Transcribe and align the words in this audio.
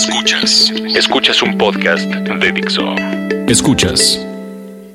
Escuchas. 0.00 0.72
Escuchas 0.96 1.42
un 1.42 1.58
podcast 1.58 2.06
de 2.08 2.52
Dixo. 2.52 2.94
Escuchas. 3.46 4.18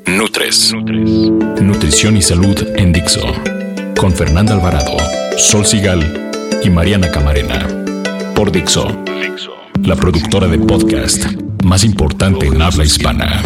Nutres. 0.08 0.74
Nutrición 0.74 2.18
y 2.18 2.24
salud 2.24 2.58
en 2.76 2.92
Dixo. 2.92 3.22
Con 4.00 4.16
Fernanda 4.16 4.56
Alvarado, 4.56 4.98
Sol 5.38 5.64
Sigal 5.64 6.32
y 6.64 6.72
Mariana 6.72 7.12
Camarena. 7.12 7.68
Por 8.34 8.52
Dixo. 8.52 8.88
La 9.84 9.96
productora 9.96 10.48
de 10.48 10.58
podcast 10.58 11.26
más 11.64 11.84
importante 11.84 12.48
en 12.48 12.60
habla 12.64 12.84
hispana. 12.84 13.44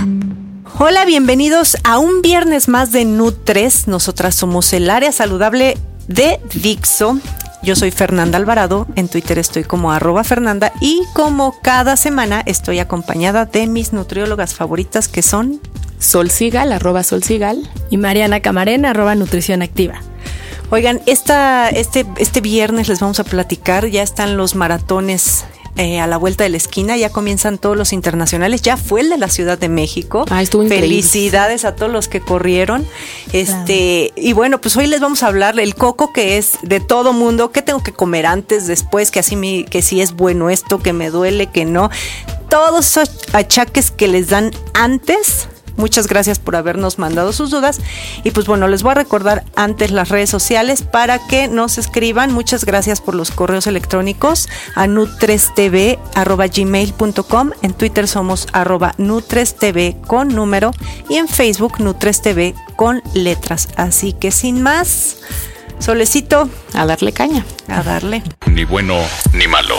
Hola, 0.78 1.04
bienvenidos 1.04 1.76
a 1.84 2.00
un 2.00 2.22
viernes 2.22 2.70
más 2.70 2.94
de 2.94 3.04
Nutres. 3.04 3.86
Nosotras 3.86 4.34
somos 4.34 4.72
el 4.72 4.90
área 4.90 5.12
saludable 5.12 5.78
de 6.08 6.40
Dixo. 6.54 7.20
Yo 7.62 7.76
soy 7.76 7.92
Fernanda 7.92 8.38
Alvarado, 8.38 8.88
en 8.96 9.10
Twitter 9.10 9.38
estoy 9.38 9.64
como 9.64 9.92
arroba 9.92 10.24
Fernanda 10.24 10.72
y 10.80 11.04
como 11.14 11.60
cada 11.62 11.98
semana 11.98 12.42
estoy 12.46 12.80
acompañada 12.80 13.46
de 13.46 13.68
mis 13.68 13.92
nutriólogas 13.92 14.54
favoritas 14.54 15.10
que 15.10 15.22
son 15.22 15.60
Sol 16.00 16.32
Sigal, 16.32 16.72
arroba 16.72 17.04
Sol 17.04 17.22
Sigal. 17.22 17.70
Y 17.90 17.98
Mariana 17.98 18.40
Camarena, 18.40 18.92
arroba 18.92 19.16
Nutrición 19.16 19.62
Activa. 19.62 19.96
Oigan, 20.72 21.02
esta, 21.06 21.68
este, 21.68 22.06
este 22.18 22.42
viernes 22.42 22.88
les 22.88 23.02
vamos 23.02 23.20
a 23.20 23.24
platicar, 23.26 23.88
ya 23.88 24.04
están 24.04 24.38
los 24.38 24.56
maratones 24.56 25.46
eh, 25.80 26.02
a 26.02 26.08
la 26.08 26.18
vuelta 26.18 26.44
de 26.44 26.50
la 26.50 26.58
esquina, 26.58 26.98
ya 26.98 27.10
comienzan 27.10 27.58
todos 27.58 27.78
los 27.78 27.94
internacionales, 27.94 28.62
ya 28.62 28.76
fue 28.76 29.00
el 29.00 29.10
de 29.10 29.18
la 29.18 29.30
Ciudad 29.30 29.58
de 29.58 29.70
México. 29.70 30.26
Ah, 30.30 30.42
estuvo 30.42 30.64
increíble. 30.64 30.90
Felicidades 30.90 31.64
a 31.64 31.74
todos 31.74 31.90
los 31.90 32.10
que 32.10 32.20
corrieron. 32.20 32.86
Este, 33.32 34.12
y 34.18 34.34
bueno, 34.34 34.60
pues 34.60 34.76
hoy 34.76 34.88
les 34.88 35.00
vamos 35.00 35.24
a 35.24 35.28
hablar 35.28 35.56
del 35.56 35.76
coco 35.76 36.12
que 36.12 36.38
es 36.38 36.58
de 36.64 36.82
todo 36.82 37.14
mundo, 37.14 37.54
qué 37.54 37.62
tengo 37.62 37.82
que 37.82 37.94
comer 37.94 38.26
antes, 38.26 38.68
después, 38.68 39.10
que 39.10 39.20
así 39.20 39.38
mi, 39.38 39.64
que 39.64 39.82
si 39.82 40.02
es 40.02 40.12
bueno 40.12 40.50
esto, 40.50 40.80
que 40.80 40.92
me 40.92 41.10
duele, 41.12 41.48
que 41.48 41.64
no. 41.64 41.90
Todos 42.50 42.86
esos 42.98 43.12
achaques 43.32 43.90
que 43.90 44.10
les 44.10 44.28
dan 44.28 44.52
antes 44.74 45.48
Muchas 45.80 46.08
gracias 46.08 46.40
por 46.40 46.58
habernos 46.58 47.00
mandado 47.00 47.32
sus 47.32 47.52
dudas. 47.52 47.80
Y 48.26 48.32
pues 48.32 48.48
bueno, 48.48 48.68
les 48.68 48.84
voy 48.84 48.92
a 48.92 48.96
recordar 48.96 49.46
antes 49.56 49.92
las 49.92 50.10
redes 50.10 50.30
sociales 50.30 50.82
para 50.82 51.26
que 51.26 51.48
nos 51.48 51.78
escriban. 51.78 52.34
Muchas 52.34 52.66
gracias 52.66 53.00
por 53.00 53.16
los 53.16 53.32
correos 53.32 53.66
electrónicos 53.66 54.50
a 54.76 54.88
nutrestv.gmail.com. 54.88 57.52
En 57.62 57.74
Twitter 57.74 58.10
somos 58.10 58.50
arroba 58.52 58.94
nutrestv 58.98 60.02
con 60.06 60.28
número 60.28 60.72
y 61.08 61.16
en 61.16 61.30
Facebook 61.30 61.80
nutrestv 61.80 62.56
con 62.76 63.02
letras. 63.14 63.70
Así 63.78 64.12
que 64.12 64.32
sin 64.32 64.62
más, 64.62 65.20
solecito. 65.80 66.50
A 66.74 66.86
darle 66.86 67.14
caña. 67.14 67.46
A 67.70 67.84
darle. 67.84 68.22
Ni 68.48 68.66
bueno 68.66 68.98
ni 69.32 69.48
malo. 69.48 69.78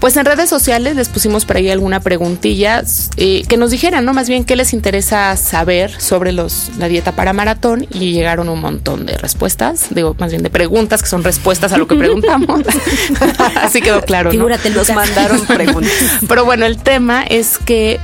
Pues 0.00 0.16
en 0.16 0.24
redes 0.24 0.48
sociales 0.48 0.94
les 0.94 1.08
pusimos 1.08 1.44
por 1.44 1.56
ahí 1.56 1.70
alguna 1.70 2.00
preguntilla 2.00 2.84
eh, 3.16 3.42
que 3.48 3.56
nos 3.56 3.70
dijeran, 3.70 4.04
¿no? 4.04 4.14
Más 4.14 4.28
bien 4.28 4.44
qué 4.44 4.54
les 4.54 4.72
interesa 4.72 5.36
saber 5.36 5.90
sobre 6.00 6.32
los, 6.32 6.70
la 6.78 6.86
dieta 6.86 7.12
para 7.12 7.32
maratón 7.32 7.86
y 7.90 8.12
llegaron 8.12 8.48
un 8.48 8.60
montón 8.60 9.06
de 9.06 9.16
respuestas, 9.18 9.86
digo, 9.90 10.14
más 10.18 10.30
bien 10.30 10.42
de 10.42 10.50
preguntas 10.50 11.02
que 11.02 11.08
son 11.08 11.24
respuestas 11.24 11.72
a 11.72 11.78
lo 11.78 11.88
que 11.88 11.94
preguntamos. 11.98 12.62
Así 13.56 13.80
quedó 13.80 14.02
claro. 14.02 14.28
¿no? 14.28 14.32
Figúrate, 14.32 14.70
nos 14.70 14.90
mandaron 14.90 15.44
preguntas. 15.46 15.92
Pero 16.28 16.44
bueno, 16.44 16.64
el 16.64 16.78
tema 16.78 17.24
es 17.24 17.58
que 17.58 17.98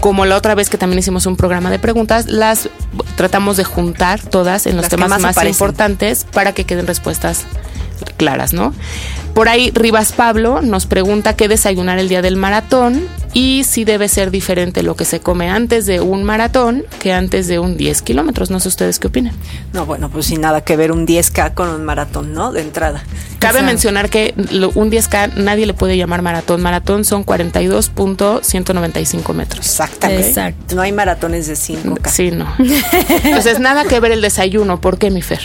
como 0.00 0.24
la 0.24 0.36
otra 0.36 0.54
vez 0.54 0.70
que 0.70 0.78
también 0.78 0.98
hicimos 0.98 1.26
un 1.26 1.36
programa 1.36 1.70
de 1.70 1.78
preguntas, 1.78 2.26
las 2.26 2.68
tratamos 3.16 3.56
de 3.56 3.64
juntar 3.64 4.20
todas 4.20 4.66
en 4.66 4.76
los 4.76 4.84
Las 4.84 4.90
temas 4.90 5.20
más 5.20 5.44
importantes 5.44 6.26
para 6.32 6.52
que 6.52 6.64
queden 6.64 6.86
respuestas 6.86 7.44
claras, 8.16 8.52
¿no? 8.52 8.74
Por 9.34 9.48
ahí 9.48 9.70
Rivas 9.72 10.12
Pablo 10.12 10.60
nos 10.60 10.86
pregunta 10.86 11.34
qué 11.36 11.46
desayunar 11.48 11.98
el 11.98 12.08
día 12.08 12.20
del 12.20 12.36
maratón 12.36 13.06
y 13.32 13.62
si 13.64 13.84
debe 13.84 14.08
ser 14.08 14.32
diferente 14.32 14.82
lo 14.82 14.96
que 14.96 15.04
se 15.04 15.20
come 15.20 15.48
antes 15.48 15.86
de 15.86 16.00
un 16.00 16.24
maratón 16.24 16.82
que 16.98 17.12
antes 17.12 17.46
de 17.46 17.60
un 17.60 17.76
10 17.76 18.02
kilómetros. 18.02 18.50
No 18.50 18.58
sé 18.58 18.66
ustedes 18.68 18.98
qué 18.98 19.06
opinan. 19.06 19.32
No, 19.72 19.86
bueno, 19.86 20.10
pues 20.10 20.26
sin 20.26 20.40
nada 20.40 20.62
que 20.62 20.74
ver 20.76 20.90
un 20.90 21.06
10K 21.06 21.54
con 21.54 21.68
un 21.68 21.84
maratón, 21.84 22.34
¿no? 22.34 22.50
De 22.52 22.60
entrada. 22.60 23.04
Cabe 23.38 23.58
O 23.58 23.60
sea, 23.60 23.66
mencionar 23.68 24.10
que 24.10 24.34
lo- 24.50 24.72
un 24.74 24.90
10K 24.90 25.34
nadie 25.36 25.64
le 25.64 25.74
puede 25.74 25.96
llamar 25.96 26.22
maratón. 26.22 26.60
Maratón 26.60 27.04
son 27.04 27.24
42.195 27.24 29.32
metros. 29.32 29.64
Exactamente. 29.66 30.28
Exacto. 30.28 30.74
No 30.74 30.82
hay 30.82 30.90
maratones 30.92 31.46
de 31.46 31.54
5K. 31.54 32.08
Sí, 32.10 32.30
no. 32.32 32.52
Entonces, 33.24 33.60
nada 33.60 33.84
que 33.84 34.00
ver 34.00 34.10
el 34.12 34.20
desayuno. 34.22 34.80
¿Por 34.80 34.98
qué, 34.98 35.10
mi 35.10 35.22
Fer? 35.22 35.40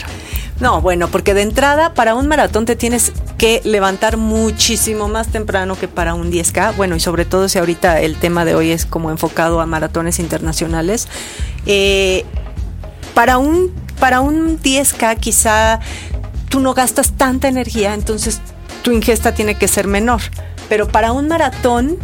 No, 0.59 0.81
bueno, 0.81 1.09
porque 1.09 1.33
de 1.33 1.41
entrada 1.41 1.93
para 1.93 2.15
un 2.15 2.27
maratón 2.27 2.65
te 2.65 2.77
tienes 2.77 3.11
que 3.37 3.61
levantar 3.65 4.15
muchísimo 4.15 5.09
más 5.09 5.27
temprano 5.27 5.75
que 5.75 5.89
para 5.89 6.13
un 6.13 6.31
10K. 6.31 6.75
Bueno, 6.75 6.95
y 6.95 7.01
sobre 7.01 7.25
todo 7.25 7.49
si 7.49 7.59
ahorita 7.59 7.99
el 7.99 8.15
tema 8.15 8.45
de 8.45 8.55
hoy 8.55 8.71
es 8.71 8.85
como 8.85 9.11
enfocado 9.11 9.59
a 9.59 9.65
maratones 9.65 10.19
internacionales. 10.19 11.09
Eh, 11.65 12.23
para 13.13 13.37
un 13.37 13.73
para 13.99 14.21
un 14.21 14.59
10K 14.59 15.17
quizá 15.19 15.79
tú 16.49 16.59
no 16.59 16.73
gastas 16.73 17.13
tanta 17.13 17.47
energía, 17.47 17.93
entonces 17.93 18.41
tu 18.81 18.91
ingesta 18.91 19.33
tiene 19.33 19.55
que 19.55 19.67
ser 19.67 19.87
menor. 19.87 20.21
Pero 20.69 20.87
para 20.87 21.11
un 21.11 21.27
maratón 21.27 21.97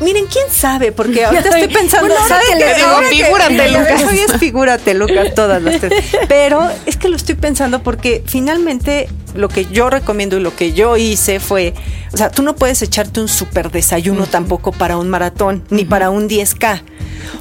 Miren, 0.00 0.26
quién 0.26 0.46
sabe, 0.50 0.92
porque 0.92 1.24
ahorita 1.26 1.48
estoy 1.48 1.68
pensando, 1.68 2.08
Bueno, 2.08 2.22
ahora 2.22 2.34
¿sabe 2.34 2.46
que 2.48 2.64
le 2.64 2.74
digo, 2.74 3.02
figúrate, 3.08 3.56
que 3.56 3.68
Lucas. 3.70 4.04
Hoy 4.08 4.18
es 4.18 4.32
figúrate, 4.38 4.94
Lucas, 4.94 5.34
todas 5.34 5.62
las 5.62 5.80
tres. 5.80 6.04
Pero 6.28 6.68
es 6.86 6.96
que 6.96 7.08
lo 7.08 7.16
estoy 7.16 7.34
pensando 7.34 7.82
porque 7.82 8.22
finalmente 8.26 9.08
lo 9.36 9.48
que 9.48 9.66
yo 9.66 9.90
recomiendo 9.90 10.36
y 10.36 10.40
lo 10.40 10.54
que 10.54 10.72
yo 10.72 10.96
hice 10.96 11.40
fue, 11.40 11.74
o 12.12 12.16
sea, 12.16 12.30
tú 12.30 12.42
no 12.42 12.56
puedes 12.56 12.82
echarte 12.82 13.20
un 13.20 13.28
super 13.28 13.70
desayuno 13.70 14.26
tampoco 14.26 14.72
para 14.72 14.96
un 14.96 15.08
maratón, 15.08 15.64
ni 15.70 15.84
para 15.84 16.10
un 16.10 16.28
10K. 16.28 16.82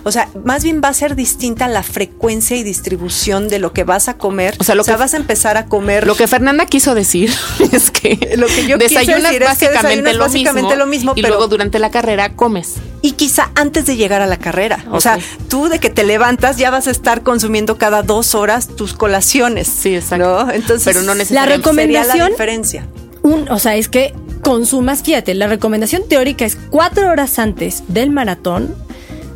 O 0.04 0.12
sea, 0.12 0.30
más 0.44 0.64
bien 0.64 0.82
va 0.84 0.90
a 0.90 0.94
ser 0.94 1.16
distinta 1.16 1.68
la 1.68 1.84
frecuencia 1.84 2.58
y 2.58 2.64
distribución 2.64 3.48
de 3.48 3.60
lo 3.60 3.74
que 3.74 3.84
vas 3.84 4.08
a 4.08 4.18
comer. 4.18 4.56
O 4.60 4.64
sea, 4.64 4.76
lo 4.76 4.84
que- 4.84 4.96
vas 4.96 5.14
a 5.14 5.18
empezar 5.18 5.58
a 5.58 5.66
comer 5.66 6.08
Lo 6.08 6.16
que 6.16 6.28
Fernanda 6.28 6.66
quiso 6.66 6.96
decir 6.96 7.32
es 7.72 7.92
que 7.92 8.36
Lo 8.38 8.48
que 8.48 8.66
yo 8.66 8.78
quise 8.78 8.96
desayunas 9.00 9.24
decir 9.24 9.44
es 9.44 9.58
que 9.58 9.66
básicamente, 9.68 9.82
desayunas 9.82 10.16
lo, 10.16 10.24
básicamente 10.24 10.62
mismo, 10.70 10.76
lo 10.80 10.86
mismo, 10.88 11.14
y 11.16 11.22
pero- 11.22 11.36
luego 11.36 11.48
durante 11.48 11.80
la 11.80 11.92
carrera 11.92 12.36
comes. 12.36 12.76
Y 13.06 13.12
quizá 13.12 13.52
antes 13.54 13.86
de 13.86 13.98
llegar 13.98 14.24
a 14.24 14.26
la 14.26 14.38
carrera. 14.38 14.84
O 14.90 15.00
sea, 15.00 15.20
tú 15.48 15.70
de 15.70 15.78
que 15.78 15.92
te 15.92 16.04
levantas 16.04 16.58
ya 16.58 16.72
vas 16.72 16.88
a 16.88 16.92
estar 16.92 17.22
consumiendo 17.22 17.78
cada 17.78 18.02
dos 18.02 18.34
horas 18.34 18.68
tus 18.76 18.96
colaciones. 18.96 19.68
Sí, 19.68 19.96
exacto. 19.96 20.46
¿no? 20.46 20.52
Entonces, 20.52 20.86
Pero 20.86 21.02
no 21.02 21.14
La 21.14 21.20
necesariamente. 21.20 21.72
sería 21.76 22.04
la 22.04 22.28
diferencia. 22.30 22.88
un, 23.22 23.48
o 23.50 23.60
sea, 23.60 23.76
es 23.76 23.90
que 23.90 24.16
consumas, 24.42 25.04
fíjate, 25.04 25.36
la 25.36 25.46
recomendación 25.46 26.02
teórica 26.10 26.46
es 26.46 26.58
cuatro 26.72 27.08
horas 27.12 27.38
antes 27.38 27.84
del 27.90 28.10
maratón 28.10 28.74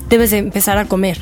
debes 0.10 0.32
de 0.32 0.40
empezar 0.40 0.80
a 0.80 0.86
comer. 0.86 1.22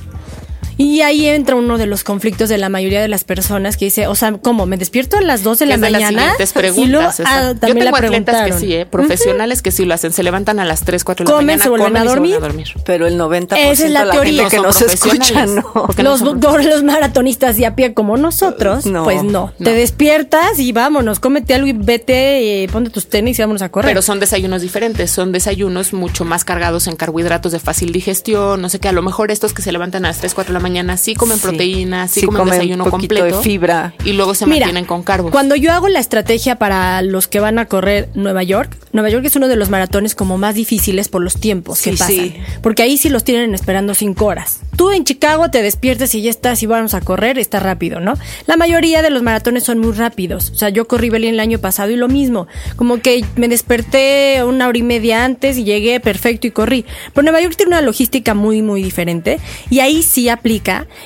Y 0.77 1.01
ahí 1.01 1.25
entra 1.27 1.55
uno 1.55 1.77
de 1.77 1.87
los 1.87 2.03
conflictos 2.03 2.49
de 2.49 2.57
la 2.57 2.69
mayoría 2.69 3.01
de 3.01 3.07
las 3.07 3.23
personas 3.23 3.77
que 3.77 3.85
dice, 3.85 4.07
o 4.07 4.15
sea, 4.15 4.33
¿cómo? 4.33 4.65
¿Me 4.65 4.77
despierto 4.77 5.17
a 5.17 5.21
las 5.21 5.41
2 5.43 5.59
de 5.59 5.65
la 5.65 5.77
las 5.77 5.91
mañana? 5.91 6.21
siguientes 6.21 6.53
preguntas. 6.53 6.85
y 6.87 6.91
luego, 6.91 7.07
ah, 7.25 7.41
Yo 7.53 7.55
también 7.59 7.59
tengo 7.59 7.83
la 7.83 7.89
atletas 7.89 8.01
que 8.01 8.07
preguntaron. 8.09 8.59
sí, 8.59 8.73
¿eh? 8.73 8.85
profesionales 8.85 9.61
que 9.61 9.71
sí 9.71 9.85
lo 9.85 9.93
hacen. 9.95 10.13
Se 10.13 10.21
levantan 10.23 10.59
a 10.59 10.65
las 10.65 10.81
3, 10.85 11.03
4 11.03 11.25
de 11.25 11.31
la 11.31 11.35
Comen, 11.35 11.45
mañana, 11.47 11.63
se 11.63 11.69
vuelven 11.69 11.87
comen 11.87 12.01
a 12.01 12.05
y 12.05 12.07
se 12.09 12.19
vuelven 12.19 12.41
dormir. 12.41 12.67
Pero 12.85 13.07
el 13.07 13.17
90% 13.19 13.57
Esa 13.57 13.85
es 13.85 13.91
la 13.91 13.99
de 14.01 14.05
la 14.05 14.11
teoría. 14.11 14.41
gente 14.43 14.49
que 14.51 14.57
No 14.57 14.63
nos 14.63 14.75
son 14.75 14.89
escucha, 14.91 15.15
profesionales. 15.15 15.55
no. 15.55 15.87
No 15.97 16.03
Los, 16.03 16.19
son 16.19 16.69
los 16.69 16.83
maratonistas 16.83 17.57
de 17.57 17.65
a 17.65 17.75
pie 17.75 17.93
como 17.95 18.15
nosotros, 18.17 18.85
No, 18.85 19.03
pues 19.03 19.23
no. 19.23 19.51
Te 19.63 19.73
despiertas 19.73 20.59
y 20.59 20.73
vámonos, 20.73 21.19
cómete 21.19 21.55
algo 21.55 21.65
y 21.67 21.73
vete, 21.73 22.63
eh, 22.63 22.69
ponte 22.69 22.91
tus 22.91 23.07
tenis 23.09 23.39
y 23.39 23.41
vámonos 23.41 23.63
a 23.63 23.69
correr. 23.69 23.89
Pero 23.89 24.03
son 24.03 24.19
desayunos 24.19 24.61
diferentes, 24.61 25.09
son 25.09 25.31
desayunos 25.31 25.93
mucho 25.93 26.23
más 26.23 26.45
cargados 26.45 26.85
en 26.87 26.95
carbohidratos 26.95 27.51
de 27.51 27.59
fácil 27.59 27.91
digestión, 27.91 28.61
no 28.61 28.69
sé 28.69 28.79
qué, 28.79 28.89
a 28.89 28.91
lo 28.91 29.01
mejor 29.01 29.31
estos 29.31 29.53
que 29.53 29.63
se 29.63 29.71
levantan 29.71 30.05
a 30.05 30.09
las 30.09 30.19
3, 30.19 30.33
4 30.35 30.51
de 30.51 30.53
la 30.53 30.59
mañana 30.59 30.66
sí 30.97 31.13
comen 31.15 31.37
Sí. 31.37 31.43
proteína, 31.43 32.07
sí, 32.07 32.21
Sí 32.21 32.25
comen 32.25 32.39
comen 32.41 32.53
desayuno 32.59 32.83
un 32.85 32.89
completo. 32.91 33.25
de 33.25 33.33
fibra. 33.43 33.93
Y 34.05 34.13
luego 34.13 34.33
se 34.35 34.45
Mira, 34.45 34.65
mantienen 34.67 34.85
con 34.85 35.03
carbos. 35.03 35.31
Cuando 35.31 35.55
yo 35.55 35.71
hago 35.71 35.87
la 35.87 35.99
estrategia 35.99 36.55
para 36.57 37.01
los 37.01 37.27
que 37.27 37.39
van 37.39 37.59
a 37.59 37.65
correr 37.65 38.09
Nueva 38.15 38.43
York, 38.43 38.75
Nueva 38.93 39.09
York 39.09 39.25
es 39.25 39.35
uno 39.35 39.47
de 39.47 39.55
los 39.55 39.69
maratones 39.69 40.15
como 40.15 40.37
más 40.37 40.55
difíciles 40.55 41.09
por 41.09 41.21
los 41.21 41.39
tiempos 41.39 41.79
Sí, 41.79 41.91
que 41.91 41.97
pasan. 41.97 42.15
sí. 42.15 42.35
Porque 42.61 42.83
ahí 42.83 42.97
sí 42.97 43.09
los 43.09 43.23
tienen 43.23 43.53
esperando 43.53 43.93
cinco 43.93 44.25
horas. 44.25 44.59
Tú 44.75 44.91
en 44.91 45.03
Chicago 45.05 45.49
te 45.49 45.61
despiertas 45.61 46.13
y 46.15 46.21
ya 46.21 46.29
estás 46.29 46.61
y 46.63 46.65
vamos 46.65 46.93
a 46.93 47.01
correr, 47.01 47.37
está 47.39 47.59
rápido, 47.59 47.99
¿no? 47.99 48.13
La 48.45 48.57
mayoría 48.57 49.01
de 49.01 49.09
los 49.09 49.23
maratones 49.23 49.63
son 49.63 49.79
muy 49.79 49.91
rápidos. 49.93 50.51
O 50.51 50.55
sea, 50.55 50.69
yo 50.69 50.87
corrí 50.87 51.09
Berlín 51.09 51.33
el 51.33 51.39
año 51.39 51.59
pasado 51.59 51.91
y 51.91 51.95
lo 51.95 52.07
mismo. 52.07 52.47
Como 52.75 52.99
que 53.01 53.25
me 53.35 53.47
desperté 53.47 54.43
una 54.43 54.67
hora 54.67 54.77
y 54.77 54.83
media 54.83 55.23
antes 55.25 55.57
y 55.57 55.63
llegué 55.63 55.99
perfecto 55.99 56.47
y 56.47 56.51
corrí. 56.51 56.85
Pero 57.13 57.23
Nueva 57.23 57.41
York 57.41 57.55
tiene 57.55 57.69
una 57.69 57.81
logística 57.81 58.33
muy, 58.33 58.61
muy 58.61 58.81
diferente. 58.83 59.39
Y 59.69 59.79
ahí 59.79 60.03
sí 60.03 60.29
aplica 60.29 60.56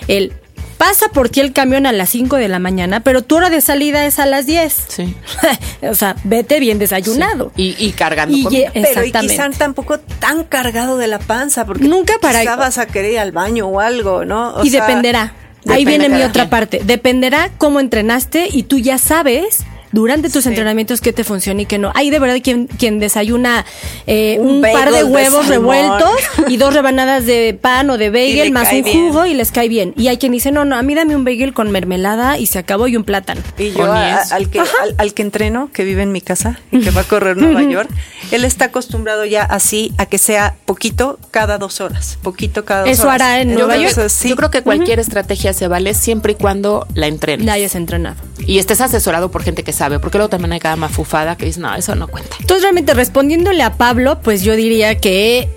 el 0.08 0.34
pasa 0.78 1.10
por 1.10 1.30
ti 1.30 1.42
el 1.42 1.54
camión 1.54 1.86
a 1.86 1.92
las 1.92 2.10
5 2.10 2.38
de 2.38 2.48
la 2.48 2.58
mañana, 2.58 3.02
pero 3.02 3.22
tu 3.22 3.36
hora 3.36 3.52
de 3.52 3.62
salida 3.62 4.08
es 4.08 4.18
a 4.18 4.26
las 4.26 4.48
10. 4.48 4.86
Sí. 4.88 5.16
o 5.88 5.94
sea, 5.94 6.16
vete 6.24 6.60
bien 6.60 6.80
desayunado. 6.80 7.52
Y, 7.56 7.76
y 7.78 7.92
cargando 7.92 8.36
Y 8.36 8.44
comida. 8.44 8.72
Pero 8.74 8.88
y 8.88 8.90
Exactamente. 8.90 9.34
quizá 9.36 9.50
tampoco 9.52 10.00
tan 10.00 10.44
cargado 10.44 10.98
de 10.98 11.08
la 11.08 11.20
panza, 11.20 11.66
porque 11.68 11.84
Nunca 11.88 12.14
para- 12.20 12.40
quizá 12.42 12.56
vas 12.56 12.80
a 12.80 12.88
querer 12.88 13.12
ir 13.12 13.20
al 13.20 13.32
baño 13.32 13.68
o 13.68 13.80
algo, 13.80 14.26
¿no? 14.26 14.56
O 14.56 14.66
y 14.66 14.72
sea, 14.72 14.82
dependerá. 14.88 15.36
Ahí 15.70 15.86
viene 15.86 16.10
mi 16.10 16.24
otra 16.24 16.50
parte. 16.50 16.82
Dependerá 16.84 17.52
cómo 17.60 17.80
entrenaste 17.80 18.48
y 18.52 18.64
tú 18.64 18.80
ya 18.80 18.98
sabes 18.98 19.60
durante 19.92 20.30
tus 20.30 20.44
Sí. 20.44 20.50
entrenamientos 20.50 21.02
qué 21.02 21.14
te 21.14 21.24
funciona 21.24 21.62
y 21.62 21.66
qué 21.66 21.78
no. 21.78 21.92
Hay 21.96 22.10
de 22.10 22.20
verdad 22.20 22.38
quien, 22.44 22.68
quien 22.68 23.00
desayuna 23.00 23.66
eh, 24.08 24.38
Un 24.40 24.48
un, 24.56 24.62
par 24.62 24.92
de 24.92 25.04
huevos 25.04 25.48
revueltos 25.48 26.12
y 26.48 26.58
dos 26.58 26.74
rebanadas 26.74 27.26
de 27.26 27.58
pan 27.60 27.90
o 27.90 27.98
de 27.98 28.10
bagel 28.10 28.52
más 28.52 28.72
un 28.72 28.84
bien. 28.84 28.98
jugo 29.10 29.26
y 29.26 29.34
les 29.34 29.52
cae 29.52 29.68
bien. 29.70 29.94
Y 29.98 30.08
hay 30.08 30.18
quien 30.18 30.32
dice, 30.32 30.52
no, 30.52 30.66
no, 30.66 30.76
a 30.76 30.82
mí 30.82 30.96
dame 30.96 31.16
un 31.16 31.24
bagel 31.26 31.54
con 31.54 31.72
mermelada 31.72 32.38
y 32.38 32.46
se 32.46 32.60
acabó 32.60 32.88
y 32.88 32.96
un 32.96 33.04
plátano. 33.04 33.42
Y 33.58 33.72
yo 33.72 33.92
a- 33.92 34.22
al, 34.32 34.50
que, 34.50 34.60
al, 34.60 34.68
al 34.98 35.14
que 35.14 35.22
entreno, 35.22 35.70
que 35.74 35.84
vive 35.84 36.04
en 36.04 36.12
mi 36.12 36.22
casa 36.22 36.60
y 36.72 36.80
que 36.82 36.92
va 36.92 37.02
a 37.02 37.04
correr 37.06 37.38
Nueva 37.38 37.64
York, 37.64 37.90
él 38.32 38.46
está 38.46 38.66
acostumbrado 38.66 39.26
ya 39.26 39.44
así 39.44 39.92
a 39.98 40.06
que 40.06 40.18
sea 40.18 40.56
poquito 40.66 41.20
cada 41.32 41.58
dos 41.58 41.82
horas, 41.82 42.18
poquito 42.22 42.66
cada 42.66 42.82
dos 42.82 42.90
Eso 42.92 43.04
horas. 43.04 43.16
hará 43.22 43.42
en 43.42 43.50
Yo 43.52 43.60
Nueva 43.60 43.76
York. 43.76 43.86
que, 43.88 43.90
Entonces, 43.92 44.14
sí. 44.14 44.30
yo 44.30 44.36
creo 44.36 44.52
que 44.52 44.62
cualquier 44.62 45.00
estrategia 45.00 45.54
se 45.54 45.68
vale 45.68 45.94
siempre 45.94 46.34
y 46.34 46.36
cuando 46.36 46.88
la 46.94 47.08
entrenes. 47.08 47.46
Ya 47.46 47.54
hayas 47.54 47.76
entrenado. 47.76 48.16
Y 48.46 48.60
estés 48.60 48.82
asesorado 48.82 49.30
por 49.32 49.44
gente 49.44 49.64
que 49.64 49.74
sabe, 49.82 49.98
porque 49.98 50.20
luego 50.20 50.30
también 50.30 50.52
hay 50.54 50.60
cada 50.60 50.76
mafufada 50.76 51.36
que 51.36 51.48
dice, 51.48 51.60
no, 51.60 51.74
eso 51.74 51.96
no 51.96 52.08
cuenta. 52.08 52.36
Entonces, 52.40 52.62
realmente 52.62 52.94
respondiéndole 52.94 53.64
a 53.64 53.74
Pablo, 53.78 54.20
pues 54.22 54.44
yo 54.44 54.56
diría 54.56 55.00
que 55.00 55.50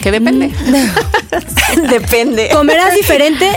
Que 0.00 0.12
depende. 0.12 0.52
Depende. 1.90 2.50
comerás 2.52 2.94
diferente. 2.94 3.48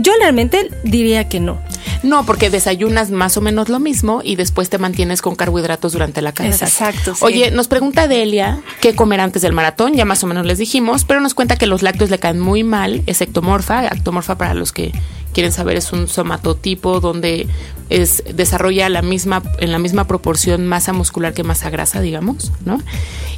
Yo 0.00 0.12
realmente 0.18 0.70
diría 0.82 1.28
que 1.28 1.40
no. 1.40 1.58
No, 2.02 2.24
porque 2.24 2.48
desayunas 2.48 3.10
más 3.10 3.36
o 3.36 3.42
menos 3.42 3.68
lo 3.68 3.80
mismo 3.80 4.22
y 4.24 4.36
después 4.36 4.70
te 4.70 4.78
mantienes 4.78 5.20
con 5.20 5.34
carbohidratos 5.36 5.92
durante 5.92 6.22
la 6.22 6.32
carrera. 6.32 6.56
Exacto, 6.56 7.14
sí. 7.14 7.24
Oye, 7.24 7.50
nos 7.50 7.68
pregunta 7.68 8.08
Delia 8.08 8.60
qué 8.80 8.94
comer 8.94 9.20
antes 9.20 9.42
del 9.42 9.52
maratón, 9.52 9.94
ya 9.94 10.04
más 10.06 10.22
o 10.24 10.26
menos 10.26 10.46
les 10.46 10.58
dijimos, 10.58 11.04
pero 11.04 11.20
nos 11.20 11.34
cuenta 11.34 11.56
que 11.56 11.66
los 11.66 11.82
lácteos 11.82 12.08
le 12.10 12.18
caen 12.18 12.38
muy 12.38 12.62
mal, 12.62 13.02
es 13.06 13.20
ectomorfa, 13.20 13.86
ectomorfa 13.88 14.38
para 14.38 14.54
los 14.54 14.72
que 14.72 14.92
quieren 15.32 15.52
saber 15.52 15.76
es 15.76 15.92
un 15.92 16.08
somatotipo 16.08 17.00
donde 17.00 17.46
es 17.90 18.22
desarrolla 18.34 18.88
la 18.88 19.02
misma 19.02 19.42
en 19.60 19.72
la 19.72 19.78
misma 19.78 20.06
proporción 20.06 20.66
masa 20.66 20.92
muscular 20.92 21.32
que 21.32 21.42
masa 21.42 21.70
grasa, 21.70 22.00
digamos, 22.00 22.52
¿no? 22.64 22.80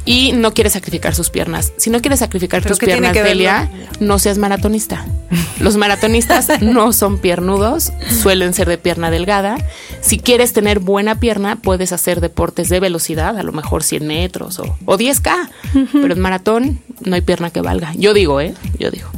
Y 0.03 0.33
no 0.33 0.53
quiere 0.53 0.69
sacrificar 0.69 1.15
sus 1.15 1.29
piernas. 1.29 1.73
Si 1.77 1.89
no 1.89 2.01
quieres 2.01 2.19
sacrificar 2.19 2.61
¿Pero 2.61 2.75
tus 2.75 2.79
piernas, 2.79 3.13
Delia, 3.13 3.71
no 3.99 4.19
seas 4.19 4.37
maratonista. 4.37 5.05
Los 5.59 5.77
maratonistas 5.77 6.49
no 6.61 6.91
son 6.91 7.19
piernudos, 7.19 7.93
suelen 8.21 8.53
ser 8.53 8.67
de 8.67 8.77
pierna 8.77 9.11
delgada. 9.11 9.57
Si 10.01 10.19
quieres 10.19 10.53
tener 10.53 10.79
buena 10.79 11.19
pierna, 11.19 11.55
puedes 11.57 11.93
hacer 11.93 12.19
deportes 12.19 12.69
de 12.69 12.79
velocidad, 12.79 13.37
a 13.37 13.43
lo 13.43 13.51
mejor 13.51 13.83
100 13.83 14.07
metros 14.07 14.59
o, 14.59 14.75
o 14.85 14.97
10K, 14.97 15.49
pero 15.93 16.13
en 16.13 16.19
maratón 16.19 16.81
no 17.01 17.15
hay 17.15 17.21
pierna 17.21 17.51
que 17.51 17.61
valga. 17.61 17.93
Yo 17.95 18.13
digo, 18.13 18.41
¿eh? 18.41 18.53
Yo 18.79 18.91
digo. 18.91 19.09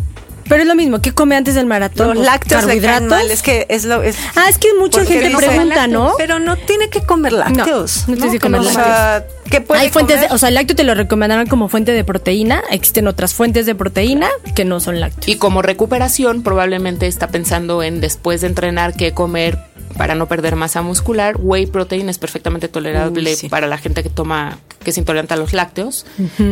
Pero 0.47 0.61
es 0.61 0.67
lo 0.67 0.75
mismo, 0.75 1.01
¿qué 1.01 1.11
come 1.11 1.35
antes 1.35 1.55
del 1.55 1.65
maratón? 1.65 2.15
Los 2.15 2.25
lácteos 2.25 2.65
le 2.65 2.79
caen 2.81 3.07
mal, 3.07 3.29
es 3.29 3.41
que 3.41 3.65
es 3.69 3.85
lo 3.85 4.03
es 4.03 4.17
Ah, 4.35 4.47
es 4.49 4.57
que 4.57 4.69
mucha 4.79 5.05
gente 5.05 5.35
pregunta, 5.35 5.75
lácteos, 5.75 5.89
¿no? 5.89 6.13
Pero 6.17 6.39
no 6.39 6.55
tiene 6.57 6.89
que 6.89 7.01
comer 7.01 7.33
lácteos. 7.33 8.05
No, 8.07 8.15
no 8.15 8.17
tienes 8.17 8.33
que 8.33 8.39
comer 8.39 8.61
O 8.61 8.63
sea, 8.63 9.25
¿qué 9.49 9.61
puede 9.61 9.81
Hay 9.81 9.89
fuentes, 9.89 10.21
de, 10.21 10.27
o 10.31 10.37
sea, 10.37 10.49
el 10.49 10.55
lácteo 10.55 10.75
te 10.75 10.83
lo 10.83 10.95
recomendarán 10.95 11.47
como 11.47 11.69
fuente 11.69 11.91
de 11.91 12.03
proteína. 12.03 12.63
Existen 12.71 13.07
otras 13.07 13.33
fuentes 13.33 13.65
de 13.65 13.75
proteína 13.75 14.29
que 14.55 14.65
no 14.65 14.79
son 14.79 14.99
lácteos. 14.99 15.27
Y 15.27 15.37
como 15.37 15.61
recuperación, 15.61 16.43
probablemente 16.43 17.07
está 17.07 17.27
pensando 17.27 17.83
en 17.83 18.01
después 18.01 18.41
de 18.41 18.47
entrenar 18.47 18.95
qué 18.95 19.13
comer 19.13 19.59
para 19.97 20.15
no 20.15 20.27
perder 20.27 20.55
masa 20.55 20.81
muscular. 20.81 21.35
Whey 21.39 21.67
protein 21.67 22.09
es 22.09 22.17
perfectamente 22.17 22.67
tolerable 22.67 23.31
Uy, 23.31 23.35
sí. 23.35 23.49
para 23.49 23.67
la 23.67 23.77
gente 23.77 24.03
que 24.03 24.09
toma, 24.09 24.57
que 24.83 24.91
es 24.91 24.97
intolerante 24.97 25.33
a 25.33 25.37
los 25.37 25.53
lácteos. 25.53 26.05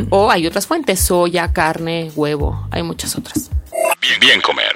O 0.10 0.32
hay 0.32 0.48
otras 0.48 0.68
fuentes, 0.68 1.00
soya, 1.00 1.52
carne, 1.54 2.12
huevo, 2.16 2.68
hay 2.72 2.84
muchas 2.84 3.16
otras. 3.16 3.50
Bien, 4.00 4.20
bien 4.20 4.42
comer. 4.42 4.76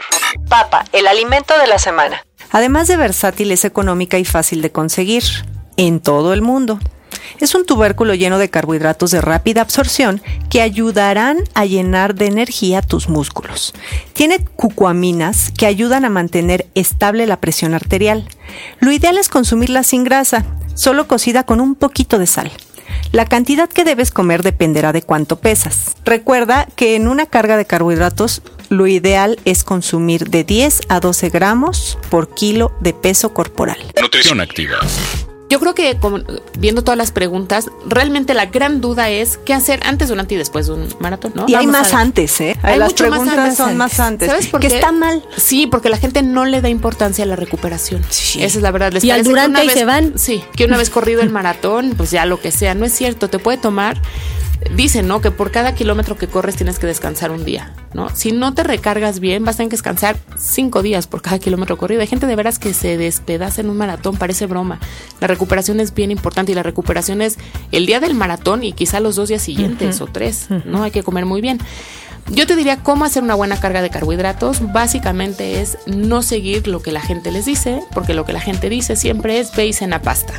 Papa, 0.49 0.85
el 0.91 1.07
alimento 1.07 1.57
de 1.57 1.67
la 1.67 1.79
semana. 1.79 2.25
Además 2.51 2.87
de 2.87 2.97
versátil, 2.97 3.51
es 3.51 3.63
económica 3.65 4.17
y 4.17 4.25
fácil 4.25 4.61
de 4.61 4.71
conseguir 4.71 5.23
en 5.77 5.99
todo 5.99 6.33
el 6.33 6.41
mundo. 6.41 6.79
Es 7.39 7.55
un 7.55 7.65
tubérculo 7.65 8.13
lleno 8.13 8.37
de 8.37 8.49
carbohidratos 8.49 9.11
de 9.11 9.21
rápida 9.21 9.61
absorción 9.61 10.21
que 10.49 10.61
ayudarán 10.61 11.43
a 11.53 11.65
llenar 11.65 12.15
de 12.15 12.27
energía 12.27 12.81
tus 12.81 13.09
músculos. 13.09 13.73
Tiene 14.13 14.43
cucuaminas 14.43 15.51
que 15.51 15.65
ayudan 15.65 16.05
a 16.05 16.09
mantener 16.09 16.67
estable 16.75 17.25
la 17.27 17.39
presión 17.39 17.73
arterial. 17.73 18.27
Lo 18.79 18.91
ideal 18.91 19.17
es 19.17 19.29
consumirla 19.29 19.83
sin 19.83 20.03
grasa, 20.03 20.45
solo 20.75 21.07
cocida 21.07 21.43
con 21.43 21.61
un 21.61 21.75
poquito 21.75 22.19
de 22.19 22.27
sal. 22.27 22.51
La 23.11 23.25
cantidad 23.25 23.69
que 23.69 23.83
debes 23.83 24.11
comer 24.11 24.43
dependerá 24.43 24.91
de 24.91 25.01
cuánto 25.01 25.37
pesas. 25.39 25.95
Recuerda 26.03 26.67
que 26.75 26.95
en 26.95 27.07
una 27.07 27.25
carga 27.25 27.57
de 27.57 27.65
carbohidratos 27.65 28.41
lo 28.69 28.87
ideal 28.87 29.39
es 29.45 29.63
consumir 29.63 30.29
de 30.29 30.43
10 30.43 30.81
a 30.89 30.99
12 30.99 31.29
gramos 31.29 31.97
por 32.09 32.33
kilo 32.33 32.71
de 32.81 32.93
peso 32.93 33.33
corporal. 33.33 33.77
Nutrición 34.01 34.41
activa. 34.41 34.77
Yo 35.47 35.59
creo 35.59 35.75
que 35.75 35.97
como- 35.99 36.19
viendo 36.57 36.83
todas 36.83 36.97
las 36.97 37.11
preguntas, 37.11 37.67
realmente 37.87 38.33
la 38.33 38.47
gran 38.47 38.81
duda 38.81 39.09
es 39.11 39.37
qué 39.45 39.53
hacer 39.53 39.79
antes, 39.85 40.09
durante 40.09 40.33
y 40.33 40.37
después 40.39 40.65
de 40.65 40.73
un 40.73 40.87
maratón, 40.99 41.33
¿no? 41.35 41.45
Y 41.47 41.53
hay 41.53 41.67
Vamos 41.67 41.81
más 41.83 41.93
antes, 41.93 42.41
¿eh? 42.41 42.57
Hay 42.63 42.79
Las 42.79 42.89
mucho 42.89 43.03
más 43.03 43.19
preguntas 43.19 43.37
antes. 43.39 43.57
son 43.57 43.77
más 43.77 43.99
antes. 43.99 44.27
¿Sabes 44.27 44.47
por 44.47 44.59
que 44.59 44.69
qué? 44.69 44.75
está 44.75 44.91
mal. 44.91 45.23
Sí, 45.37 45.67
porque 45.67 45.89
la 45.89 45.97
gente 45.97 46.23
no 46.23 46.45
le 46.45 46.61
da 46.61 46.69
importancia 46.69 47.23
a 47.23 47.27
la 47.27 47.35
recuperación. 47.35 48.03
Sí. 48.09 48.43
Esa 48.43 48.57
es 48.57 48.63
la 48.63 48.71
verdad. 48.71 48.91
Les 48.91 49.03
Y 49.03 49.11
al 49.11 49.17
parece 49.17 49.29
que 49.29 49.29
durante 49.29 49.61
vez- 49.67 49.73
se 49.73 49.85
van. 49.85 50.13
Sí, 50.17 50.43
que 50.55 50.65
una 50.65 50.77
vez 50.77 50.89
corrido 50.89 51.21
el 51.21 51.29
maratón, 51.29 51.93
pues 51.95 52.09
ya 52.09 52.25
lo 52.25 52.41
que 52.41 52.51
sea. 52.51 52.73
No 52.73 52.83
es 52.83 52.93
cierto, 52.93 53.29
te 53.29 53.37
puede 53.37 53.59
tomar. 53.59 54.01
Dicen, 54.75 55.07
¿no? 55.07 55.21
Que 55.21 55.31
por 55.31 55.51
cada 55.51 55.75
kilómetro 55.75 56.17
que 56.17 56.27
corres 56.27 56.55
tienes 56.55 56.79
que 56.79 56.87
descansar 56.87 57.31
un 57.31 57.45
día, 57.45 57.73
¿no? 57.93 58.09
Si 58.09 58.31
no 58.31 58.53
te 58.53 58.63
recargas 58.63 59.19
bien, 59.19 59.45
vas 59.45 59.55
a 59.55 59.57
tener 59.57 59.69
que 59.69 59.75
descansar 59.75 60.17
cinco 60.37 60.81
días 60.81 61.07
por 61.07 61.21
cada 61.21 61.39
kilómetro 61.39 61.77
corrido. 61.77 62.01
Hay 62.01 62.07
gente 62.07 62.25
de 62.25 62.35
veras 62.35 62.59
que 62.59 62.73
se 62.73 62.97
despedaza 62.97 63.61
en 63.61 63.69
un 63.69 63.77
maratón, 63.77 64.17
parece 64.17 64.47
broma. 64.47 64.79
La 65.19 65.27
recuperación 65.27 65.79
es 65.79 65.93
bien 65.93 66.11
importante 66.11 66.51
y 66.51 66.55
la 66.55 66.63
recuperación 66.63 67.21
es 67.21 67.37
el 67.71 67.85
día 67.85 67.99
del 67.99 68.15
maratón 68.15 68.63
y 68.63 68.73
quizá 68.73 68.99
los 68.99 69.15
dos 69.15 69.29
días 69.29 69.41
siguientes 69.41 70.01
o 70.01 70.07
tres, 70.07 70.47
¿no? 70.65 70.83
Hay 70.83 70.91
que 70.91 71.03
comer 71.03 71.25
muy 71.25 71.41
bien. 71.41 71.59
Yo 72.27 72.47
te 72.47 72.55
diría 72.55 72.77
cómo 72.77 73.05
hacer 73.05 73.23
una 73.23 73.35
buena 73.35 73.59
carga 73.59 73.81
de 73.81 73.89
carbohidratos. 73.89 74.71
Básicamente 74.73 75.61
es 75.61 75.77
no 75.85 76.21
seguir 76.21 76.67
lo 76.67 76.81
que 76.81 76.91
la 76.91 77.01
gente 77.01 77.31
les 77.31 77.45
dice, 77.45 77.81
porque 77.93 78.13
lo 78.13 78.25
que 78.25 78.33
la 78.33 78.41
gente 78.41 78.69
dice 78.69 78.95
siempre 78.95 79.39
es 79.39 79.55
ve 79.55 79.67
y 79.67 79.73
cena 79.73 80.01
pasta. 80.01 80.33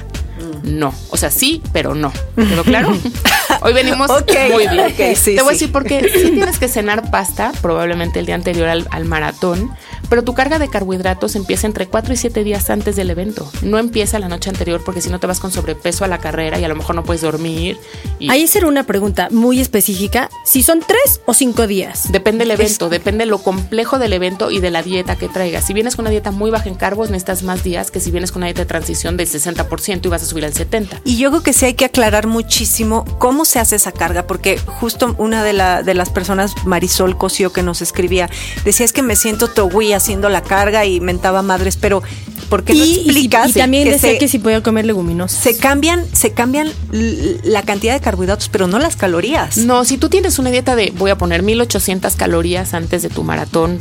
No, 0.63 0.93
o 1.11 1.17
sea, 1.17 1.31
sí, 1.31 1.63
pero 1.73 1.95
no. 1.95 2.13
¿Quedó 2.35 2.65
claro? 2.65 2.89
Hoy 3.63 3.73
venimos 3.73 4.11
muy 4.53 4.67
bien. 4.69 5.17
sí, 5.17 5.37
te 5.37 5.43
voy 5.43 5.51
a 5.51 5.53
decir 5.53 5.71
porque 5.71 6.11
sí 6.13 6.33
tienes 6.33 6.59
que 6.59 6.69
cenar 6.69 7.11
pasta, 7.11 7.53
probablemente 7.63 8.19
el 8.19 8.27
día 8.27 8.35
anterior 8.35 8.69
al, 8.69 8.87
al 8.91 9.05
maratón, 9.05 9.71
pero 10.09 10.23
tu 10.23 10.35
carga 10.35 10.59
de 10.59 10.69
carbohidratos 10.69 11.37
empieza 11.37 11.67
entre 11.67 11.87
4 11.87 12.15
y 12.15 12.17
7 12.17 12.45
días 12.45 12.71
antes 12.71 12.97
del 12.97 13.11
evento. 13.11 13.51
No 13.63 13.79
empieza 13.79 14.19
la 14.19 14.29
noche 14.29 14.51
anterior 14.51 14.83
porque 14.85 15.01
si 15.01 15.11
no 15.11 15.21
te 15.21 15.27
vas 15.27 15.41
con 15.41 15.53
sobrepeso 15.53 16.05
a 16.05 16.09
la 16.09 16.19
carrera 16.19 16.59
y 16.59 16.65
a 16.65 16.69
lo 16.69 16.77
mejor 16.77 16.95
no 16.95 17.05
puedes 17.05 17.23
dormir. 17.23 17.79
Y 18.19 18.31
Ahí 18.31 18.47
será 18.47 18.69
una 18.69 18.85
pregunta 18.85 19.29
muy 19.31 19.61
específica. 19.61 20.31
Si 20.45 20.63
son 20.63 20.81
tres 20.87 21.21
o 21.27 21.35
cinco 21.35 21.67
días. 21.67 22.11
Depende 22.13 22.45
del 22.45 22.53
evento, 22.53 22.89
depende 22.89 23.27
lo 23.27 23.39
complejo 23.39 23.99
del 23.99 24.13
evento 24.13 24.51
y 24.51 24.61
de 24.61 24.71
la 24.71 24.83
dieta 24.83 25.17
que 25.17 25.29
traigas. 25.29 25.67
Si 25.67 25.73
vienes 25.73 25.97
con 25.97 26.05
una 26.05 26.11
dieta 26.11 26.31
muy 26.31 26.51
baja 26.51 26.69
en 26.69 26.75
carbos, 26.75 27.11
necesitas 27.11 27.43
más 27.43 27.65
días 27.65 27.91
que 27.91 28.01
si 28.01 28.11
vienes 28.11 28.33
con 28.33 28.41
una 28.41 28.47
dieta 28.47 28.63
de 28.63 28.67
transición 28.67 29.17
del 29.17 29.29
60% 29.29 30.05
y 30.05 30.09
vas 30.09 30.23
a 30.23 30.27
subir 30.27 30.45
al 30.45 30.53
70%. 30.53 31.01
Y 31.05 31.17
yo 31.17 31.31
creo 31.31 31.43
que 31.43 31.53
sí 31.53 31.67
hay 31.67 31.75
que 31.75 31.85
aclarar 31.85 32.27
muchísimo 32.27 33.05
cómo 33.19 33.45
se 33.45 33.59
hace 33.59 33.77
esa 33.77 33.93
carga, 33.93 34.27
porque 34.27 34.59
justo 34.59 35.15
una 35.19 35.43
de, 35.43 35.53
la, 35.53 35.83
de 35.83 35.95
las 35.95 36.11
personas, 36.11 36.55
Marisol 36.65 37.17
Cosío, 37.17 37.53
que 37.53 37.63
nos 37.63 37.83
escribía, 37.83 38.31
decía 38.65 38.85
es 38.85 38.93
que 38.93 39.03
me 39.03 39.17
siento 39.17 39.49
togui 39.49 39.93
haciendo 39.97 40.29
la 40.29 40.43
carga 40.43 40.85
y 40.85 41.01
mentaba 41.01 41.43
madres, 41.43 41.77
pero 41.77 42.03
porque 42.49 42.75
no 42.75 42.85
explicas 42.85 43.51
y, 43.51 43.53
también 43.55 43.89
decía 43.89 44.19
que 44.19 44.29
si 44.29 44.39
podía 44.39 44.63
comer 44.63 44.87
leguminosas. 44.87 45.39
Se 45.39 45.57
cambian, 45.57 46.05
se 46.13 46.33
cambian 46.33 46.71
la 46.91 47.63
cantidad 47.63 47.95
de 47.95 48.01
carbohidratos, 48.01 48.49
pero 48.49 48.67
no 48.67 48.79
las 48.79 48.97
calorías. 48.97 49.59
No, 49.59 49.85
si 49.85 49.99
tú 49.99 50.09
tienes 50.09 50.39
una 50.39 50.51
dieta 50.51 50.77
de 50.77 50.93
voy 50.97 51.11
a 51.11 51.19
poner 51.19 51.43
1800 51.43 52.15
calorías 52.17 52.75
antes 52.75 53.03
de 53.03 53.09
tu 53.09 53.23
maratón, 53.25 53.81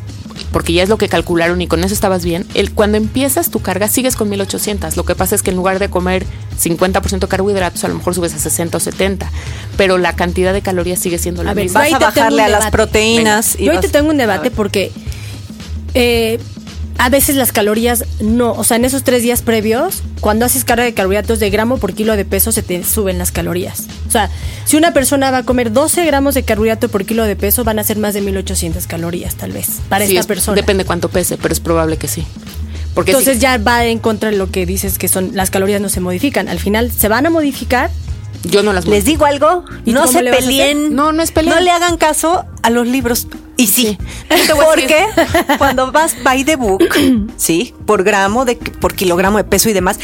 porque 0.51 0.74
ya 0.74 0.84
es 0.84 0.89
lo 0.89 0.98
que 0.98 1.10
calcularon 1.10 1.62
y 1.62 1.67
con 1.67 1.84
eso 1.84 1.93
estabas 1.93 2.25
bien, 2.25 2.45
el, 2.53 2.72
cuando 2.72 2.98
empiezas 2.98 3.50
tu 3.51 3.62
carga 3.62 3.88
sigues 3.88 4.15
con 4.15 4.29
1800. 4.29 4.98
Lo 4.98 5.03
que 5.03 5.15
pasa 5.15 5.36
es 5.36 5.43
que 5.43 5.51
en 5.51 5.57
lugar 5.57 5.79
de 5.79 5.89
comer 5.89 6.25
50% 6.62 7.27
carbohidratos, 7.27 7.84
a 7.84 7.88
lo 7.88 7.95
mejor 7.95 8.15
subes 8.15 8.34
a 8.34 8.39
60 8.39 8.77
o 8.77 8.79
70, 8.79 9.31
pero 9.77 9.98
la 9.98 10.15
cantidad 10.15 10.53
de 10.53 10.62
calorías 10.62 11.00
sigue 11.00 11.17
siendo 11.17 11.43
la 11.43 11.53
misma. 11.53 11.81
Vas 11.81 11.93
a 11.93 12.00
bajarle 12.00 12.43
a 12.43 12.50
las 12.50 12.72
proteínas. 12.72 13.57
Yo 13.57 13.72
hoy 13.72 13.79
te 13.79 13.89
tengo 13.89 14.10
un 14.10 14.17
debate 14.17 14.51
porque 14.51 14.91
eh, 15.95 16.39
a 16.97 17.09
veces 17.09 17.35
las 17.35 17.51
calorías 17.51 18.05
no, 18.21 18.53
o 18.53 18.63
sea, 18.63 18.77
en 18.77 18.85
esos 18.85 19.03
tres 19.03 19.21
días 19.21 19.41
previos, 19.41 20.01
cuando 20.21 20.45
haces 20.45 20.63
carga 20.63 20.83
de 20.83 20.93
carbohidratos 20.93 21.39
de 21.39 21.49
gramo 21.49 21.77
por 21.77 21.93
kilo 21.93 22.15
de 22.15 22.25
peso, 22.25 22.51
se 22.51 22.63
te 22.63 22.83
suben 22.83 23.17
las 23.17 23.31
calorías. 23.31 23.85
O 24.07 24.11
sea, 24.11 24.29
si 24.65 24.77
una 24.77 24.93
persona 24.93 25.31
va 25.31 25.39
a 25.39 25.43
comer 25.43 25.71
12 25.71 26.05
gramos 26.05 26.35
de 26.35 26.43
carbohidrato 26.43 26.89
por 26.89 27.05
kilo 27.05 27.23
de 27.23 27.35
peso, 27.35 27.63
van 27.63 27.79
a 27.79 27.83
ser 27.83 27.97
más 27.97 28.13
de 28.13 28.21
1800 28.21 28.87
calorías, 28.87 29.35
tal 29.35 29.51
vez, 29.51 29.81
para 29.89 30.05
esta 30.05 30.23
persona. 30.23 30.55
Depende 30.55 30.85
cuánto 30.85 31.09
pese, 31.09 31.37
pero 31.37 31.53
es 31.53 31.59
probable 31.59 31.97
que 31.97 32.07
sí. 32.07 32.25
Porque 32.93 33.11
Entonces 33.11 33.39
ya 33.39 33.57
va 33.57 33.85
en 33.85 33.99
contra 33.99 34.31
de 34.31 34.37
lo 34.37 34.49
que 34.49 34.65
dices 34.65 34.97
que 34.97 35.09
son 35.09 35.31
las 35.33 35.49
calorías 35.49 35.81
no 35.81 35.89
se 35.89 35.99
modifican. 35.99 36.47
Al 36.47 36.59
final 36.59 36.93
se 36.93 37.09
van 37.09 37.25
a 37.25 37.29
modificar, 37.29 37.89
yo 38.43 38.63
no 38.63 38.71
las 38.71 38.87
Les 38.87 39.03
digo 39.03 39.25
algo, 39.25 39.65
no 39.85 40.07
se 40.07 40.23
peleen. 40.23 40.95
No, 40.95 41.11
no 41.11 41.21
es 41.21 41.33
No 41.35 41.59
le 41.59 41.71
hagan 41.71 41.97
caso 41.97 42.45
a 42.63 42.69
los 42.69 42.87
libros. 42.87 43.27
Y 43.57 43.67
sí, 43.67 43.97
porque 44.65 45.05
cuando 45.57 45.91
vas 45.91 46.15
by 46.24 46.43
the 46.43 46.55
book, 46.55 46.83
sí, 47.38 47.74
por 47.85 48.03
gramo 48.03 48.45
de 48.45 48.55
por 48.55 48.93
kilogramo 48.95 49.38
de 49.38 49.43
peso 49.43 49.69
y 49.69 49.74
demás, 49.74 50.00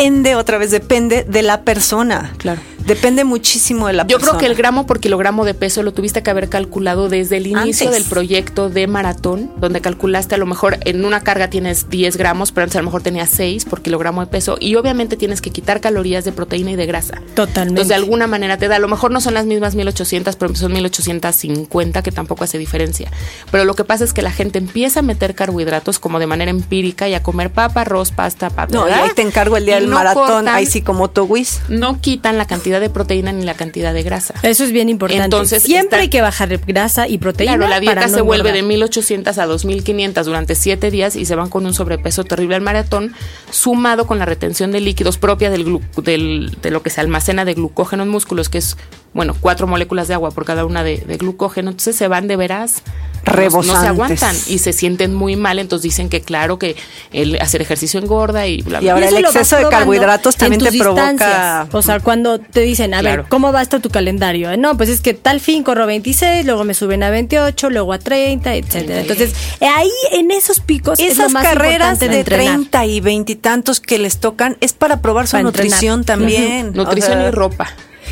depende 0.00 0.34
otra 0.34 0.58
vez 0.58 0.70
depende 0.70 1.24
de 1.24 1.42
la 1.42 1.62
persona. 1.62 2.32
Claro. 2.38 2.60
Depende 2.86 3.24
muchísimo 3.24 3.86
de 3.86 3.92
la 3.92 4.06
Yo 4.06 4.16
persona. 4.16 4.38
creo 4.38 4.40
que 4.40 4.46
el 4.46 4.54
gramo 4.56 4.86
por 4.86 5.00
kilogramo 5.00 5.44
de 5.44 5.54
peso 5.54 5.82
lo 5.82 5.92
tuviste 5.92 6.22
que 6.22 6.30
haber 6.30 6.48
calculado 6.48 7.08
desde 7.08 7.36
el 7.36 7.46
inicio 7.46 7.90
del 7.90 8.04
proyecto 8.04 8.70
de 8.70 8.86
maratón, 8.86 9.50
donde 9.58 9.80
calculaste 9.80 10.34
a 10.34 10.38
lo 10.38 10.46
mejor 10.46 10.78
en 10.84 11.04
una 11.04 11.20
carga 11.20 11.50
tienes 11.50 11.90
10 11.90 12.16
gramos, 12.16 12.52
pero 12.52 12.64
antes 12.64 12.76
a 12.76 12.80
lo 12.80 12.86
mejor 12.86 13.02
tenías 13.02 13.28
6 13.30 13.66
por 13.66 13.82
kilogramo 13.82 14.22
de 14.22 14.26
peso. 14.28 14.56
Y 14.58 14.76
obviamente 14.76 15.16
tienes 15.16 15.40
que 15.40 15.50
quitar 15.50 15.80
calorías 15.80 16.24
de 16.24 16.32
proteína 16.32 16.72
y 16.72 16.76
de 16.76 16.86
grasa. 16.86 17.20
Totalmente. 17.34 17.82
Entonces, 17.82 17.88
de 17.88 17.94
alguna 17.94 18.26
manera 18.26 18.56
te 18.56 18.66
da. 18.68 18.76
A 18.76 18.78
lo 18.78 18.88
mejor 18.88 19.10
no 19.10 19.20
son 19.20 19.34
las 19.34 19.44
mismas 19.44 19.74
1800, 19.74 20.36
pero 20.36 20.54
son 20.54 20.72
1850, 20.72 22.02
que 22.02 22.12
tampoco 22.12 22.44
hace 22.44 22.56
diferencia. 22.56 23.10
Pero 23.50 23.64
lo 23.64 23.74
que 23.74 23.84
pasa 23.84 24.04
es 24.04 24.12
que 24.14 24.22
la 24.22 24.32
gente 24.32 24.58
empieza 24.58 25.00
a 25.00 25.02
meter 25.02 25.34
carbohidratos 25.34 25.98
como 25.98 26.18
de 26.18 26.26
manera 26.26 26.50
empírica 26.50 27.08
y 27.08 27.14
a 27.14 27.22
comer 27.22 27.50
papa, 27.50 27.82
arroz, 27.82 28.10
pasta, 28.10 28.48
papa. 28.48 28.72
No, 28.72 28.88
y 28.88 28.92
ahí 28.92 29.10
te 29.14 29.22
encargo 29.22 29.58
el 29.58 29.66
día 29.66 29.74
del 29.76 29.89
maratón, 29.90 30.48
ahí 30.48 30.66
sí 30.66 30.82
como 30.82 31.10
Towis. 31.10 31.60
No 31.68 32.00
quitan 32.00 32.38
la 32.38 32.46
cantidad 32.46 32.80
de 32.80 32.90
proteína 32.90 33.32
ni 33.32 33.44
la 33.44 33.54
cantidad 33.54 33.92
de 33.92 34.02
grasa. 34.02 34.34
Eso 34.42 34.64
es 34.64 34.72
bien 34.72 34.88
importante. 34.88 35.24
Entonces, 35.24 35.62
siempre 35.62 36.00
hay 36.00 36.08
que 36.08 36.20
bajar 36.20 36.58
grasa 36.58 37.08
y 37.08 37.18
proteína. 37.18 37.56
Claro, 37.56 37.70
la 37.70 37.80
dieta 37.80 38.08
se 38.08 38.20
vuelve 38.20 38.52
de 38.52 38.62
1800 38.62 39.36
a 39.38 39.46
2500 39.46 40.26
durante 40.26 40.54
7 40.54 40.90
días 40.90 41.16
y 41.16 41.24
se 41.24 41.34
van 41.34 41.48
con 41.48 41.66
un 41.66 41.74
sobrepeso 41.74 42.24
terrible 42.24 42.56
al 42.56 42.62
maratón, 42.62 43.14
sumado 43.50 44.06
con 44.06 44.18
la 44.18 44.24
retención 44.24 44.72
de 44.72 44.80
líquidos 44.80 45.18
propia 45.18 45.50
del, 45.50 45.80
del, 46.02 46.56
de 46.62 46.70
lo 46.70 46.82
que 46.82 46.90
se 46.90 47.00
almacena 47.00 47.44
de 47.44 47.54
glucógeno 47.54 48.02
en 48.02 48.08
músculos, 48.08 48.48
que 48.48 48.58
es 48.58 48.76
bueno, 49.12 49.36
cuatro 49.40 49.66
moléculas 49.66 50.08
de 50.08 50.14
agua 50.14 50.30
por 50.30 50.44
cada 50.44 50.64
una 50.64 50.84
de, 50.84 50.98
glucógeno, 51.18 51.70
entonces 51.70 51.96
se 51.96 52.08
van 52.08 52.28
de 52.28 52.36
veras 52.36 52.82
Rebosantes. 53.22 53.74
No, 53.74 53.80
se 53.82 53.86
aguantan 53.88 54.36
y 54.46 54.58
se 54.58 54.72
sienten 54.72 55.14
muy 55.14 55.36
mal, 55.36 55.58
entonces 55.58 55.82
dicen 55.82 56.08
que 56.08 56.22
claro 56.22 56.58
que 56.58 56.76
el 57.12 57.38
hacer 57.40 57.60
ejercicio 57.60 58.00
engorda 58.00 58.46
y 58.46 58.62
bla, 58.62 58.80
bla. 58.80 58.86
Y 58.86 58.88
ahora 58.88 59.08
el 59.08 59.16
exceso 59.18 59.56
de 59.56 59.68
carbohidratos 59.68 60.36
también 60.36 60.62
te 60.62 60.78
provoca. 60.78 61.68
O 61.72 61.82
sea, 61.82 62.00
cuando 62.00 62.38
te 62.38 62.60
dicen, 62.60 62.94
a 62.94 63.02
ver, 63.02 63.24
¿cómo 63.28 63.52
va 63.52 63.60
estar 63.62 63.80
tu 63.80 63.90
calendario? 63.90 64.56
No, 64.56 64.76
pues 64.76 64.88
es 64.88 65.00
que 65.00 65.12
tal 65.12 65.40
fin 65.40 65.62
corro 65.62 65.86
26, 65.86 66.46
luego 66.46 66.64
me 66.64 66.72
suben 66.72 67.02
a 67.02 67.10
28, 67.10 67.70
luego 67.70 67.92
a 67.92 67.98
30, 67.98 68.54
etcétera. 68.54 69.00
Entonces, 69.00 69.34
ahí 69.60 69.90
en 70.12 70.30
esos 70.30 70.60
picos 70.60 70.98
esas 70.98 71.32
carreras 71.32 72.00
de, 72.00 72.24
30 72.24 72.86
y 72.86 73.00
20 73.00 73.32
y 73.32 73.36
tantos 73.36 73.80
que 73.80 73.98
les 73.98 74.18
tocan 74.18 74.56
es 74.60 74.72
para 74.72 75.00
probar 75.00 75.26
su 75.26 75.38
nutrición 75.42 76.04
también. 76.04 76.72
Nutrición 76.72 77.20
y 77.22 77.30
ropa. 77.30 77.68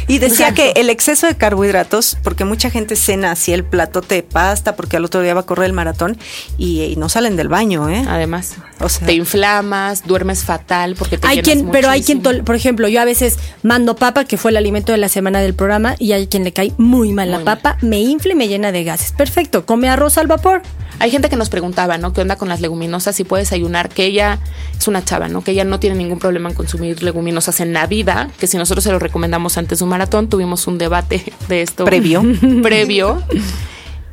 Y 0.08 0.18
decía 0.18 0.54
que 0.54 0.72
el 0.76 0.88
exceso 0.90 1.26
de 1.26 1.36
carbohidratos, 1.36 2.16
porque 2.22 2.44
mucha 2.44 2.70
gente 2.70 2.96
cena 2.96 3.32
así 3.32 3.52
el 3.52 3.62
platote 3.62 4.16
de 4.16 4.22
pasta 4.22 4.74
porque 4.74 4.96
al 4.96 5.04
otro 5.04 5.20
día 5.20 5.34
va 5.34 5.40
a 5.40 5.46
correr 5.46 5.66
el 5.66 5.72
maratón 5.74 6.16
y, 6.56 6.94
no 6.96 7.08
salen 7.08 7.36
del 7.36 7.48
baño, 7.48 7.88
¿eh? 7.88 8.04
Además, 8.08 8.54
o 8.80 8.88
sea, 8.88 9.06
te 9.06 9.12
inflamas, 9.12 10.06
duermes 10.06 10.44
fatal 10.44 10.96
porque 10.98 11.18
te 11.18 11.28
Hay 11.28 11.42
quien, 11.42 11.70
pero 11.70 11.90
hay 11.90 12.02
quien, 12.02 12.22
por 12.22 12.54
ejemplo, 12.54 12.88
yo 12.88 13.00
a 13.00 13.04
veces 13.04 13.38
mando 13.62 13.94
papa, 13.94 14.24
que 14.24 14.36
fue 14.36 14.50
el 14.50 14.56
alimento 14.56 14.92
de 14.92 14.98
la 14.98 15.08
semana 15.08 15.40
del 15.40 15.54
programa, 15.54 15.94
y 15.98 16.12
hay 16.12 16.26
quien 16.26 16.44
le 16.44 16.52
cae 16.52 16.72
muy 16.78 17.12
mal 17.12 17.30
la 17.30 17.40
papa, 17.40 17.76
me 17.82 18.00
infla 18.00 18.32
y 18.32 18.36
me 18.36 18.48
llena 18.48 18.72
de 18.72 18.84
gases. 18.84 19.12
Perfecto, 19.12 19.66
come 19.66 19.88
arroz 19.88 20.18
al 20.18 20.26
vapor. 20.26 20.62
Hay 21.00 21.10
gente 21.12 21.28
que 21.28 21.36
nos 21.36 21.48
preguntaba, 21.48 21.96
¿no? 21.96 22.12
¿Qué 22.12 22.22
onda 22.22 22.36
con 22.36 22.48
las 22.48 22.60
leguminosas? 22.60 23.14
Si 23.14 23.22
puedes 23.22 23.52
ayunar, 23.52 23.88
que 23.88 24.04
ella 24.04 24.38
es 24.76 24.88
una 24.88 25.04
chava, 25.04 25.28
¿no? 25.28 25.44
Que 25.44 25.52
ella 25.52 25.64
no 25.64 25.78
tiene 25.78 25.94
ningún 25.94 26.18
problema 26.18 26.48
en 26.48 26.56
consumir 26.56 27.02
leguminosas 27.02 27.60
en 27.60 27.72
la 27.72 27.86
vida, 27.86 28.30
que 28.40 28.48
si 28.48 28.56
nosotros 28.56 28.82
se 28.82 28.90
lo 28.90 28.98
recomendamos 28.98 29.58
antes 29.58 29.78
de 29.78 29.84
un 29.84 29.90
maratón, 29.98 30.28
tuvimos 30.28 30.68
un 30.68 30.78
debate 30.78 31.32
de 31.48 31.62
esto 31.62 31.84
previo. 31.84 32.22
previo. 32.62 33.20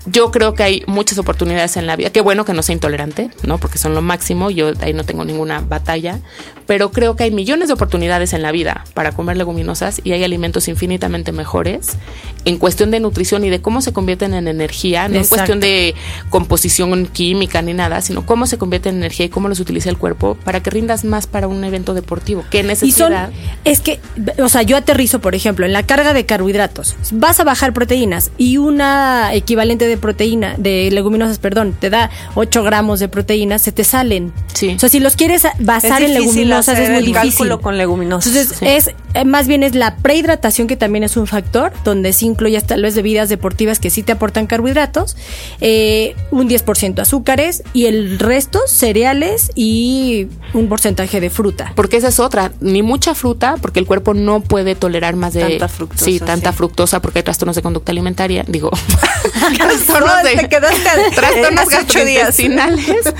Yo 0.06 0.32
creo 0.32 0.54
que 0.54 0.64
hay 0.64 0.84
muchas 0.88 1.18
oportunidades 1.18 1.78
en 1.78 1.88
la 1.88 1.96
vida. 1.96 2.10
Qué 2.10 2.22
bueno 2.22 2.46
que 2.46 2.54
no 2.54 2.62
sea 2.62 2.74
intolerante, 2.74 3.30
¿no? 3.44 3.58
Porque 3.58 3.78
son 3.78 3.96
lo 3.96 4.02
máximo. 4.02 4.52
Yo 4.52 4.72
ahí 4.82 4.94
no 4.94 5.04
tengo 5.04 5.26
ninguna 5.26 5.62
batalla. 5.62 6.20
Pero 6.68 6.92
creo 6.92 7.16
que 7.16 7.24
hay 7.24 7.32
millones 7.32 7.68
de 7.68 7.76
oportunidades 7.76 8.34
en 8.34 8.42
la 8.42 8.52
vida 8.52 8.86
para 8.94 9.12
comer 9.12 9.38
leguminosas 9.38 10.02
y 10.04 10.14
hay 10.14 10.24
alimentos 10.24 10.68
infinitamente 10.68 11.32
mejores 11.32 11.98
en 12.46 12.58
cuestión 12.58 12.92
de 12.92 13.00
nutrición 13.00 13.44
y 13.44 13.50
de 13.50 13.62
cómo 13.62 13.82
se 13.82 13.94
convierten 13.94 14.34
en 14.34 14.48
energía. 14.48 15.08
No 15.08 15.16
en 15.16 15.26
cuestión 15.26 15.60
de 15.60 15.96
composición 16.30 17.08
química 17.08 17.62
ni 17.62 17.74
nada, 17.74 18.02
sino 18.02 18.26
cómo 18.26 18.48
se 18.48 18.58
convierte 18.58 18.90
en 18.90 18.98
energía 18.98 19.28
y 19.28 19.30
cómo 19.30 19.48
los 19.48 19.60
utiliza 19.60 19.90
el 19.90 19.98
cuerpo 19.98 20.36
para 20.44 20.62
que 20.62 20.70
rindas 20.70 21.04
más 21.04 21.28
para 21.28 21.48
un 21.48 21.64
evento 21.64 21.94
deportivo. 21.94 22.44
¿Qué 22.50 22.64
necesidad? 22.64 23.32
es 23.64 23.80
que, 23.80 24.00
o 24.40 24.50
sea, 24.50 24.62
yo 24.62 24.78
aterrizo, 24.78 25.20
por 25.20 25.36
ejemplo, 25.36 25.66
en 25.66 25.74
la 25.74 25.84
carga 25.84 26.14
de 26.14 26.26
carbohidratos. 26.26 26.96
Vas 27.12 27.40
a 27.40 27.44
bajar 27.44 27.74
proteínas 27.74 28.32
y 28.38 28.58
una 28.58 29.34
equivalente 29.34 29.88
de 29.88 29.95
proteína, 29.98 30.56
de 30.58 30.90
leguminosas, 30.92 31.40
perdón, 31.40 31.76
te 31.80 31.90
da 31.90 32.10
8 32.36 32.64
gramos 32.64 33.00
de 33.00 33.08
proteínas, 33.08 33.62
se 33.62 33.72
te 33.72 33.84
salen. 33.84 34.34
Sí. 34.54 34.74
O 34.76 34.80
sea, 34.80 34.90
si 34.90 35.00
los 35.00 35.16
quieres 35.16 35.44
basar 35.60 36.02
en 36.02 36.14
leguminosas 36.14 36.80
es 36.80 36.90
muy 36.90 37.00
el 37.00 37.06
difícil. 37.06 37.30
cálculo 37.30 37.62
con 37.62 37.78
leguminosas. 37.78 38.36
Entonces, 38.36 38.62
es 38.62 38.96
eh, 39.16 39.24
más 39.24 39.48
bien 39.48 39.64
es 39.64 39.76
la 39.76 39.96
prehidratación 39.96 40.68
que 40.68 40.76
también 40.76 41.04
es 41.04 41.16
un 41.16 41.26
factor, 41.26 41.72
donde 41.86 42.12
sí 42.12 42.26
incluye 42.26 42.60
tal 42.62 42.82
vez 42.82 42.96
bebidas 42.96 43.30
deportivas 43.30 43.80
que 43.80 43.90
sí 43.90 44.04
te 44.04 44.12
aportan 44.12 44.46
carbohidratos, 44.46 45.16
eh, 45.62 46.16
un 46.32 46.50
10% 46.50 47.00
azúcares 47.00 47.64
y 47.74 47.86
el 47.86 48.20
resto 48.20 48.60
cereales 48.68 49.52
y 49.56 50.28
un 50.54 50.68
porcentaje 50.68 51.22
de 51.22 51.30
fruta. 51.30 51.72
Porque 51.76 51.98
esa 51.98 52.10
es 52.10 52.20
otra, 52.20 52.52
ni 52.60 52.82
mucha 52.82 53.16
fruta, 53.16 53.56
porque 53.62 53.80
el 53.80 53.86
cuerpo 53.86 54.14
no 54.14 54.42
puede 54.42 54.76
tolerar 54.76 55.16
más 55.16 55.34
de 55.34 55.42
tanta 55.42 55.68
fructosa. 55.70 56.06
Sí, 56.06 56.20
tanta 56.20 56.52
fructosa 56.52 57.02
porque 57.02 57.20
hay 57.20 57.24
trastornos 57.24 57.56
de 57.56 57.62
conducta 57.62 57.94
alimentaria, 57.94 58.44
digo, 58.48 58.70
trastornos 59.86 60.24
de 60.24 60.36
te 60.36 60.50
quedaste 60.50 60.90
trastornos 61.16 61.70
gastrointestinales 61.70 63.14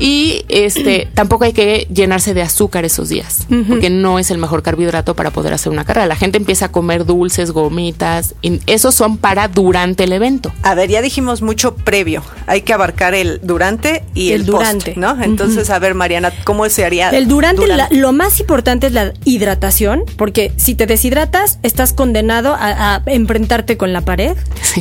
y 0.00 0.44
este 0.48 1.08
tampoco 1.14 1.44
hay 1.44 1.52
que 1.52 1.86
llenarse 1.92 2.34
de 2.34 2.42
azúcar 2.42 2.84
esos 2.84 3.08
días, 3.08 3.46
porque 3.68 3.90
no 3.90 4.18
es 4.18 4.30
el 4.30 4.38
mejor 4.38 4.62
carbohidrato 4.62 5.14
para 5.14 5.30
poder 5.30 5.52
hacer 5.52 5.72
una 5.72 5.84
carrera. 5.84 6.06
La 6.06 6.16
gente 6.16 6.38
empieza 6.38 6.66
a 6.66 6.72
comer 6.72 7.04
dulces, 7.04 7.50
gomitas, 7.50 8.34
y 8.42 8.60
esos 8.66 8.94
son 8.94 9.18
para 9.18 9.48
durante 9.48 10.04
el 10.04 10.12
evento. 10.12 10.52
A 10.62 10.74
ver, 10.74 10.90
ya 10.90 11.02
dijimos 11.02 11.42
mucho 11.42 11.74
previo. 11.74 12.22
Hay 12.46 12.62
que 12.62 12.72
abarcar 12.72 13.14
el 13.14 13.40
durante 13.42 14.04
y 14.14 14.32
el, 14.32 14.44
durante, 14.44 14.94
¿no? 14.96 15.20
Entonces, 15.22 15.70
a 15.70 15.78
ver, 15.78 15.94
Mariana, 15.94 16.32
¿cómo 16.44 16.68
se 16.68 16.84
haría? 16.84 17.10
El 17.10 17.28
durante, 17.28 17.66
lo 17.90 18.12
más 18.12 18.40
importante 18.40 18.86
es 18.88 18.92
la 18.92 19.12
hidratación, 19.24 20.04
porque 20.16 20.52
si 20.56 20.74
te 20.74 20.86
deshidratas, 20.86 21.58
estás 21.62 21.92
condenado 21.92 22.56
a, 22.58 23.02
enfrentarte 23.06 23.76
con 23.76 23.92
la 23.92 24.02
pared 24.02 24.36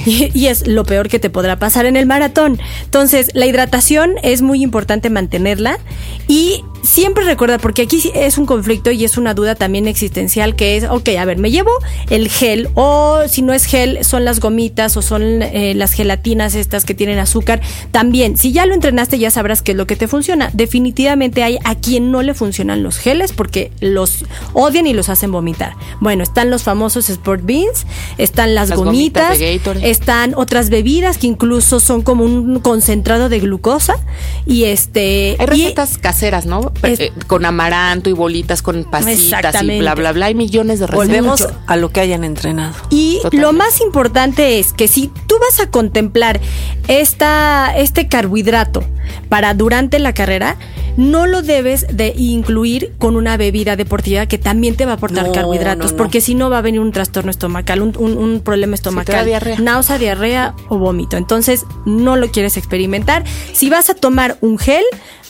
y, 0.05 0.31
y 0.38 0.48
es 0.48 0.67
lo 0.67 0.83
peor 0.86 1.10
que 1.10 1.19
te 1.19 1.29
podrá 1.32 1.58
pasar 1.58 1.86
en 1.86 1.98
el 1.98 2.06
maratón. 2.06 2.60
Entonces, 2.84 3.30
la 3.34 3.46
hidratación 3.46 4.16
es 4.24 4.42
muy 4.42 4.62
importante 4.64 5.10
mantenerla 5.10 5.80
y 6.28 6.64
siempre 6.84 7.24
recuerda, 7.24 7.58
porque 7.58 7.84
aquí 7.84 8.02
es 8.14 8.38
un 8.38 8.46
conflicto 8.46 8.92
y 8.92 9.04
es 9.06 9.18
una 9.18 9.34
duda 9.34 9.56
también 9.56 9.88
existencial 9.88 10.56
que 10.56 10.78
es, 10.78 10.84
ok, 10.86 11.10
a 11.20 11.26
ver, 11.26 11.38
me 11.38 11.52
llevo 11.52 11.72
el 12.10 12.30
gel 12.30 12.70
o 12.76 13.22
si 13.28 13.42
no 13.42 13.54
es 13.54 13.66
gel, 13.66 14.04
son 14.04 14.26
las 14.26 14.40
gomitas 14.40 14.98
o 14.98 15.02
son 15.02 15.42
eh, 15.42 15.74
las 15.76 15.94
gelatinas 15.94 16.56
estas 16.56 16.86
que 16.86 16.94
tienen 16.94 17.20
azúcar. 17.20 17.62
También, 17.92 18.38
si 18.38 18.52
ya 18.52 18.66
lo 18.66 18.74
entrenaste 18.74 19.20
ya 19.20 19.32
sabrás 19.32 19.62
qué 19.62 19.72
es 19.72 19.78
lo 19.78 19.88
que 19.88 19.96
te 19.96 20.08
funciona. 20.08 20.50
Definitivamente 20.54 21.44
hay 21.44 21.58
a 21.64 21.76
quien 21.76 22.12
no 22.12 22.22
le 22.22 22.34
funcionan 22.34 22.84
los 22.84 22.98
geles 22.98 23.32
porque 23.32 23.72
los 23.80 24.26
odian 24.54 24.88
y 24.88 24.94
los 24.94 25.10
hacen 25.10 25.32
vomitar. 25.32 25.74
Bueno, 26.00 26.24
están 26.24 26.50
los 26.50 26.64
famosos 26.64 27.10
Sport 27.10 27.44
Beans, 27.44 27.86
están 28.18 28.56
las, 28.56 28.72
gomitas, 28.72 29.40
están 29.40 30.34
otras 30.36 30.70
bebidas 30.70 31.11
que 31.18 31.27
incluso 31.27 31.80
son 31.80 32.01
como 32.01 32.24
un 32.24 32.60
concentrado 32.60 33.30
de 33.30 33.39
glucosa 33.39 33.98
y 34.46 34.65
este... 34.65 35.36
Hay 35.39 35.46
recetas 35.46 35.98
caseras, 35.98 36.46
¿no? 36.46 36.72
Eh, 36.84 37.12
con 37.27 37.46
amaranto 37.46 38.10
y 38.10 38.13
bolitas 38.13 38.62
con 38.62 38.84
pasitas 38.84 39.63
y 39.63 39.80
bla, 39.80 39.96
bla, 39.96 40.12
bla. 40.12 40.27
Hay 40.27 40.36
millones 40.36 40.80
de 40.80 40.88
recetas. 40.88 41.08
Volvemos 41.08 41.48
a 41.68 41.75
lo 41.77 41.89
que 41.89 42.00
hayan 42.00 42.24
entrenado. 42.24 42.75
Y 42.89 43.20
lo 43.32 43.53
más 43.53 43.82
importante 43.82 44.60
es 44.60 44.74
que 44.74 44.88
si 44.88 45.12
tú 45.27 45.36
vas 45.39 45.60
a 45.60 45.70
contemplar 45.70 46.39
esta, 46.88 47.74
este 47.75 48.08
carbohidrato 48.08 48.84
para 49.30 49.53
durante 49.53 50.00
la 50.00 50.13
carrera, 50.13 50.58
no 50.98 51.25
lo 51.25 51.41
debes 51.41 51.86
de 51.91 52.13
incluir 52.18 52.94
con 52.98 53.15
una 53.15 53.38
bebida 53.38 53.75
deportiva 53.75 54.25
que 54.25 54.38
también 54.38 54.75
te 54.75 54.86
va 54.86 54.94
a 54.94 54.96
aportar 54.96 55.32
carbohidratos, 55.32 55.94
porque 55.94 56.22
si 56.22 56.36
no 56.36 56.50
va 56.50 56.60
a 56.60 56.62
venir 56.62 56.82
un 56.82 56.91
trastorno 56.91 57.32
estomacal, 57.32 57.82
un, 57.82 58.41
problema 58.44 58.75
estomacal, 58.75 59.25
diarrea. 59.25 59.60
náusea, 59.60 59.98
diarrea 59.98 60.56
o 60.68 60.77
vómito. 60.77 61.00
Entonces, 61.12 61.65
no 61.86 62.15
lo 62.15 62.29
quieres 62.29 62.58
experimentar. 62.58 63.24
Si 63.53 63.70
vas 63.70 63.89
a 63.89 63.93
tomar 63.93 64.38
un 64.41 64.58
gel, 64.58 64.84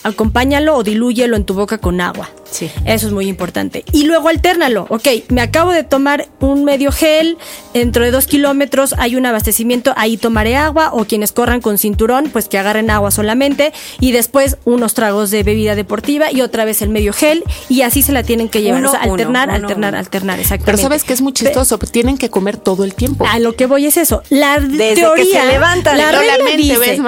acompáñalo 0.04 0.76
o 0.76 0.84
dilúyelo 0.84 1.36
en 1.36 1.46
tu 1.46 1.54
boca 1.54 1.78
con 1.78 2.02
agua. 2.02 2.30
Sí. 2.50 2.70
Eso 2.86 3.08
es 3.08 3.14
muy 3.14 3.28
importante. 3.28 3.86
Y 3.94 4.04
luego 4.04 4.28
alternalo. 4.28 4.86
Ok, 4.90 5.08
me 5.30 5.42
acabo 5.42 5.72
de 5.72 5.84
tomar 5.84 6.28
un 6.40 6.66
medio 6.66 6.92
gel, 6.92 7.38
dentro 7.74 8.04
de 8.04 8.12
dos 8.12 8.28
kilómetros 8.28 8.94
hay 8.98 9.16
un 9.16 9.26
abastecimiento, 9.26 9.94
ahí 9.96 10.18
tomaré 10.18 10.58
agua, 10.58 10.92
o 10.94 11.06
quienes 11.06 11.32
corran 11.32 11.62
con 11.62 11.78
cinturón, 11.78 12.30
pues 12.32 12.50
que 12.50 12.58
agarren 12.58 12.90
agua 12.90 13.12
solamente, 13.12 13.72
y 14.00 14.12
después 14.12 14.58
unos 14.66 14.94
tragos 14.94 15.32
de 15.32 15.44
bebida 15.44 15.76
deportiva 15.76 16.32
y 16.32 16.42
otra 16.42 16.66
vez 16.66 16.82
el 16.82 16.90
medio 16.90 17.14
gel, 17.14 17.44
y 17.70 17.84
así 17.84 18.02
se 18.02 18.12
la 18.12 18.24
tienen 18.24 18.50
que 18.50 18.62
llevar. 18.62 18.86
o 18.86 18.92
sea, 18.92 19.02
alternar, 19.02 19.50
alternar, 19.50 19.96
alternar, 19.96 20.40
exactamente. 20.40 20.66
Pero 20.66 20.78
sabes 20.78 21.04
que 21.04 21.14
es 21.14 21.22
muy 21.22 21.34
chistoso, 21.34 21.78
tienen 21.80 22.18
que 22.18 22.30
comer 22.30 22.58
todo 22.58 22.84
el 22.84 22.96
tiempo. 22.96 23.26
A 23.26 23.40
lo 23.40 23.56
que 23.56 23.66
voy 23.66 23.86
es 23.86 23.98
eso. 23.98 24.24
La 24.30 24.60
Desde 24.60 24.96
teoría, 24.96 25.24
que 25.24 25.32
se 25.32 25.46
levantan, 25.46 25.98
la 25.98 26.12
regla 26.12 26.38
dice 26.58 27.02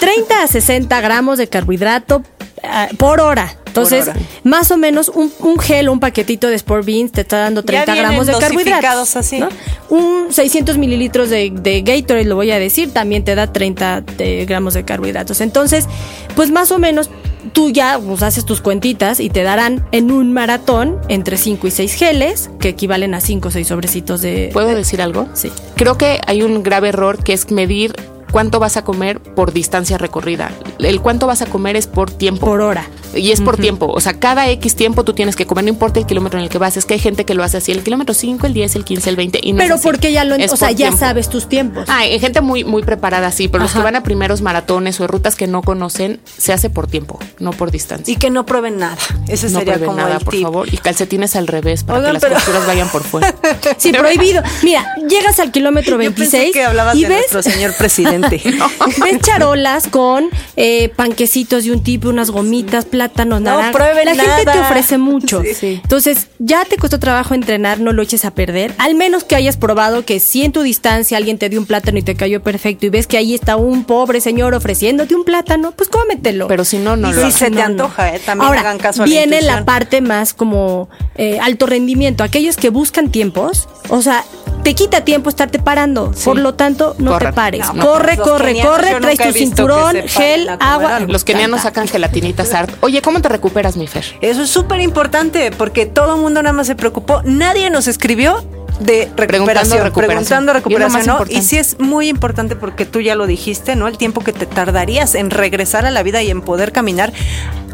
30 0.00 0.42
a 0.42 0.46
60 0.46 1.00
gramos 1.00 1.38
de 1.38 1.48
carbohidrato 1.48 2.22
ah, 2.62 2.88
por 2.96 3.20
hora. 3.20 3.54
Entonces, 3.66 4.10
más 4.44 4.70
o 4.70 4.76
menos 4.76 5.08
un, 5.08 5.58
gel 5.58 5.88
o 5.88 5.92
un 5.92 6.00
paquetito 6.00 6.48
de 6.48 6.56
Sport 6.56 6.84
Beans 6.84 7.12
te 7.12 7.20
está 7.20 7.38
dando 7.38 7.62
30 7.62 7.94
gramos 7.94 8.26
de 8.26 8.32
carbohidratos. 8.32 9.16
Así. 9.16 9.40
Un 9.88 10.28
600 10.30 10.78
mililitros 10.78 11.30
de, 11.30 11.50
de, 11.50 11.82
Gatorade, 11.82 12.24
lo 12.24 12.34
voy 12.34 12.50
a 12.50 12.58
decir, 12.58 12.92
también 12.92 13.24
te 13.24 13.34
da 13.34 13.52
30 13.52 14.04
eh, 14.18 14.46
gramos 14.48 14.74
de 14.74 14.84
carbohidratos. 14.84 15.40
Entonces, 15.40 15.86
pues 16.34 16.50
más 16.50 16.72
o 16.72 16.78
menos 16.78 17.10
tú 17.52 17.70
ya 17.70 17.98
pues, 17.98 18.22
haces 18.22 18.44
tus 18.44 18.60
cuentitas 18.60 19.20
y 19.20 19.30
te 19.30 19.42
darán 19.42 19.86
en 19.92 20.10
un 20.10 20.32
maratón 20.32 20.98
entre 21.08 21.36
5 21.36 21.66
y 21.66 21.70
6 21.70 21.94
geles, 21.94 22.50
que 22.60 22.70
equivalen 22.70 23.14
a 23.14 23.20
5 23.20 23.48
o 23.48 23.50
6 23.50 23.66
sobrecitos 23.66 24.20
de... 24.20 24.50
¿Puedo 24.52 24.68
decir 24.68 25.00
algo? 25.00 25.28
Sí. 25.34 25.50
Creo 25.76 25.96
que 25.96 26.20
hay 26.26 26.42
un 26.42 26.62
grave 26.62 26.88
error 26.88 27.22
que 27.22 27.32
es 27.32 27.50
medir 27.50 27.94
cuánto 28.30 28.58
vas 28.58 28.76
a 28.76 28.84
comer 28.84 29.20
por 29.20 29.52
distancia 29.52 29.98
recorrida. 29.98 30.50
El 30.78 31.00
cuánto 31.00 31.26
vas 31.26 31.42
a 31.42 31.46
comer 31.46 31.76
es 31.76 31.86
por 31.86 32.10
tiempo. 32.10 32.46
Por 32.46 32.60
hora. 32.60 32.88
Y 33.14 33.32
es 33.32 33.40
por 33.40 33.56
tiempo. 33.56 33.86
O 33.86 34.00
sea, 34.00 34.14
cada 34.14 34.48
X 34.50 34.76
tiempo 34.76 35.04
tú 35.04 35.14
tienes 35.14 35.34
que 35.34 35.46
comer, 35.46 35.64
no 35.64 35.70
importa 35.70 35.98
el 35.98 36.06
kilómetro 36.06 36.38
en 36.38 36.44
el 36.44 36.50
que 36.50 36.58
vas. 36.58 36.76
Es 36.76 36.84
que 36.84 36.94
hay 36.94 37.00
gente 37.00 37.24
que 37.24 37.34
lo 37.34 37.42
hace 37.42 37.56
así, 37.56 37.72
el 37.72 37.82
kilómetro 37.82 38.14
5, 38.14 38.46
el 38.46 38.54
10, 38.54 38.76
el 38.76 38.84
15, 38.84 39.10
el 39.10 39.16
20. 39.16 39.40
Y 39.42 39.52
no 39.52 39.58
pero 39.58 39.78
porque 39.80 40.12
ya 40.12 40.24
lo, 40.24 40.36
o 40.36 40.56
sea, 40.56 40.70
ya 40.70 40.92
sabes 40.92 41.28
tus 41.28 41.48
tiempos. 41.48 41.84
Ah, 41.88 42.00
hay 42.00 42.20
gente 42.20 42.40
muy, 42.40 42.64
muy 42.64 42.82
preparada, 42.82 43.32
sí. 43.32 43.48
Pero 43.48 43.64
los 43.64 43.72
que 43.72 43.80
van 43.80 43.96
a 43.96 44.02
primeros 44.02 44.42
maratones 44.42 45.00
o 45.00 45.06
rutas 45.06 45.36
que 45.36 45.46
no 45.46 45.62
conocen, 45.62 46.20
se 46.24 46.52
hace 46.52 46.70
por 46.70 46.86
tiempo, 46.86 47.18
no 47.38 47.52
por 47.52 47.70
distancia. 47.70 48.12
Y 48.12 48.16
que 48.16 48.30
no 48.30 48.46
prueben 48.46 48.78
nada. 48.78 48.96
Ese 49.26 49.48
no 49.50 49.60
sería 49.60 49.78
como 49.78 49.94
nada, 49.94 50.18
por 50.18 50.36
favor. 50.36 50.72
Y 50.72 50.76
calcetines 50.78 51.36
al 51.36 51.46
revés 51.46 51.84
para 51.84 52.04
que 52.04 52.12
las 52.12 52.24
posturas 52.24 52.66
vayan 52.66 52.88
por 52.88 53.02
fuera. 53.02 53.34
sí, 53.78 53.92
prohibido. 53.98 54.42
Mira, 54.62 54.84
llegas 55.08 55.38
al 55.38 55.50
kilómetro 55.50 55.98
26 55.98 56.52
que 56.52 56.64
hablabas 56.64 56.96
y 56.96 57.02
de 57.02 57.08
ves, 57.08 57.32
nuestro 57.32 57.42
señor 57.42 57.74
presidente. 57.76 58.17
ves 59.02 59.20
charolas 59.20 59.88
con 59.88 60.28
eh, 60.56 60.90
panquecitos 60.96 61.64
de 61.64 61.72
un 61.72 61.82
tipo, 61.82 62.08
unas 62.08 62.30
gomitas, 62.30 62.84
plátanos, 62.84 63.40
no, 63.40 63.56
naranjas. 63.56 64.04
La 64.04 64.14
gente 64.14 64.52
te 64.52 64.58
ofrece 64.58 64.98
mucho. 64.98 65.42
Entonces, 65.62 66.28
ya 66.38 66.64
te 66.64 66.76
costó 66.76 66.98
trabajo 66.98 67.34
entrenar, 67.34 67.80
no 67.80 67.92
lo 67.92 68.02
eches 68.02 68.24
a 68.24 68.32
perder. 68.32 68.74
Al 68.78 68.94
menos 68.94 69.24
que 69.24 69.36
hayas 69.36 69.56
probado 69.56 70.04
que 70.04 70.20
si 70.20 70.44
en 70.44 70.52
tu 70.52 70.62
distancia 70.62 71.16
alguien 71.16 71.38
te 71.38 71.48
dio 71.48 71.60
un 71.60 71.66
plátano 71.66 71.98
y 71.98 72.02
te 72.02 72.14
cayó 72.14 72.42
perfecto 72.42 72.86
y 72.86 72.88
ves 72.90 73.06
que 73.06 73.18
ahí 73.18 73.34
está 73.34 73.56
un 73.56 73.84
pobre 73.84 74.20
señor 74.20 74.54
ofreciéndote 74.54 75.14
un 75.14 75.24
plátano, 75.24 75.72
pues 75.72 75.88
cómetelo. 75.88 76.48
Pero 76.48 76.64
si 76.64 76.78
no, 76.78 76.96
no 76.96 77.12
lo 77.12 77.24
Si 77.24 77.32
se 77.32 77.50
te 77.50 77.62
antoja, 77.62 78.14
eh, 78.14 78.20
también 78.24 78.48
Ahora, 78.48 78.60
hagan 78.60 78.78
caso 78.78 79.02
a 79.02 79.06
la 79.06 79.10
viene 79.10 79.42
la 79.42 79.64
parte 79.64 80.00
más 80.00 80.34
como 80.34 80.88
eh, 81.16 81.38
alto 81.40 81.66
rendimiento. 81.66 82.24
Aquellos 82.24 82.56
que 82.56 82.70
buscan 82.70 83.10
tiempos, 83.10 83.68
o 83.88 84.02
sea, 84.02 84.24
te 84.62 84.74
quita 84.74 85.04
tiempo 85.04 85.30
estarte 85.30 85.58
parando. 85.58 86.12
Por 86.24 86.38
lo 86.38 86.54
tanto, 86.54 86.94
no 86.98 87.18
te 87.18 87.32
pares. 87.32 87.66
corre, 87.80 88.07
corre, 88.16 88.60
corre, 88.60 89.00
traes 89.00 89.18
tu 89.18 89.32
cinturón, 89.32 89.96
gel, 90.06 90.48
agua. 90.60 91.00
Los 91.00 91.24
kenianos 91.24 91.62
sacan 91.62 91.88
gelatinitas 91.88 92.54
art. 92.54 92.72
Oye, 92.80 93.02
¿cómo 93.02 93.20
te 93.20 93.28
recuperas, 93.28 93.76
mi 93.76 93.86
Fer? 93.86 94.04
Eso 94.20 94.42
es 94.42 94.50
súper 94.50 94.80
importante 94.80 95.50
porque 95.50 95.86
todo 95.86 96.16
el 96.16 96.20
mundo 96.20 96.42
nada 96.42 96.52
más 96.52 96.66
se 96.66 96.74
preocupó. 96.74 97.22
Nadie 97.24 97.70
nos 97.70 97.86
escribió 97.88 98.44
de 98.80 99.10
recuperación, 99.16 99.92
preguntando 99.92 100.52
recuperación, 100.52 101.06
¿no? 101.06 101.24
Y 101.28 101.42
sí 101.42 101.58
es 101.58 101.78
muy 101.80 102.08
importante 102.08 102.56
porque 102.56 102.86
tú 102.86 103.00
ya 103.00 103.14
lo 103.14 103.26
dijiste, 103.26 103.76
¿no? 103.76 103.88
El 103.88 103.98
tiempo 103.98 104.22
que 104.22 104.32
te 104.32 104.46
tardarías 104.46 105.14
en 105.14 105.30
regresar 105.30 105.86
a 105.86 105.90
la 105.90 106.02
vida 106.02 106.22
y 106.22 106.30
en 106.30 106.42
poder 106.42 106.72
caminar. 106.72 107.12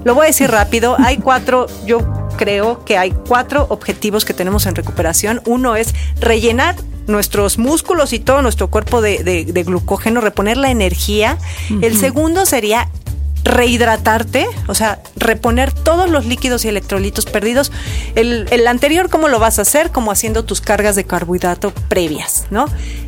Lo 0.04 0.14
voy 0.14 0.24
a 0.24 0.26
decir 0.28 0.50
rápido, 0.50 0.96
hay 1.04 1.18
cuatro, 1.18 1.66
yo 1.86 2.00
creo 2.36 2.84
que 2.84 2.98
hay 2.98 3.12
cuatro 3.28 3.66
objetivos 3.68 4.24
que 4.24 4.34
tenemos 4.34 4.66
en 4.66 4.74
recuperación. 4.74 5.40
Uno 5.44 5.76
es 5.76 5.94
rellenar 6.20 6.76
nuestros 7.06 7.58
músculos 7.58 8.12
y 8.12 8.18
todo 8.18 8.42
nuestro 8.42 8.68
cuerpo 8.68 9.00
de, 9.00 9.64
glucógeno, 9.66 10.20
reponer 10.20 10.56
la 10.56 10.70
energía. 10.70 11.38
El 11.80 11.96
segundo 11.96 12.46
sería 12.46 12.88
rehidratarte, 13.44 14.46
o 14.68 14.74
sea, 14.74 15.02
reponer 15.16 15.70
todos 15.70 16.08
los 16.08 16.24
líquidos 16.24 16.64
y 16.64 16.68
electrolitos 16.68 17.26
perdidos. 17.26 17.72
El, 18.14 18.46
el, 18.50 18.66
anterior, 18.66 19.10
¿cómo 19.10 19.28
lo 19.28 19.38
vas 19.38 19.58
a 19.58 19.62
hacer? 19.62 19.90
Como 19.90 20.10
haciendo 20.10 20.44
tus 20.44 20.62
cargas 20.62 20.96
de 20.96 21.04
carbohidrato 21.04 21.72
previas, 21.88 22.46
¿no? 22.50 22.66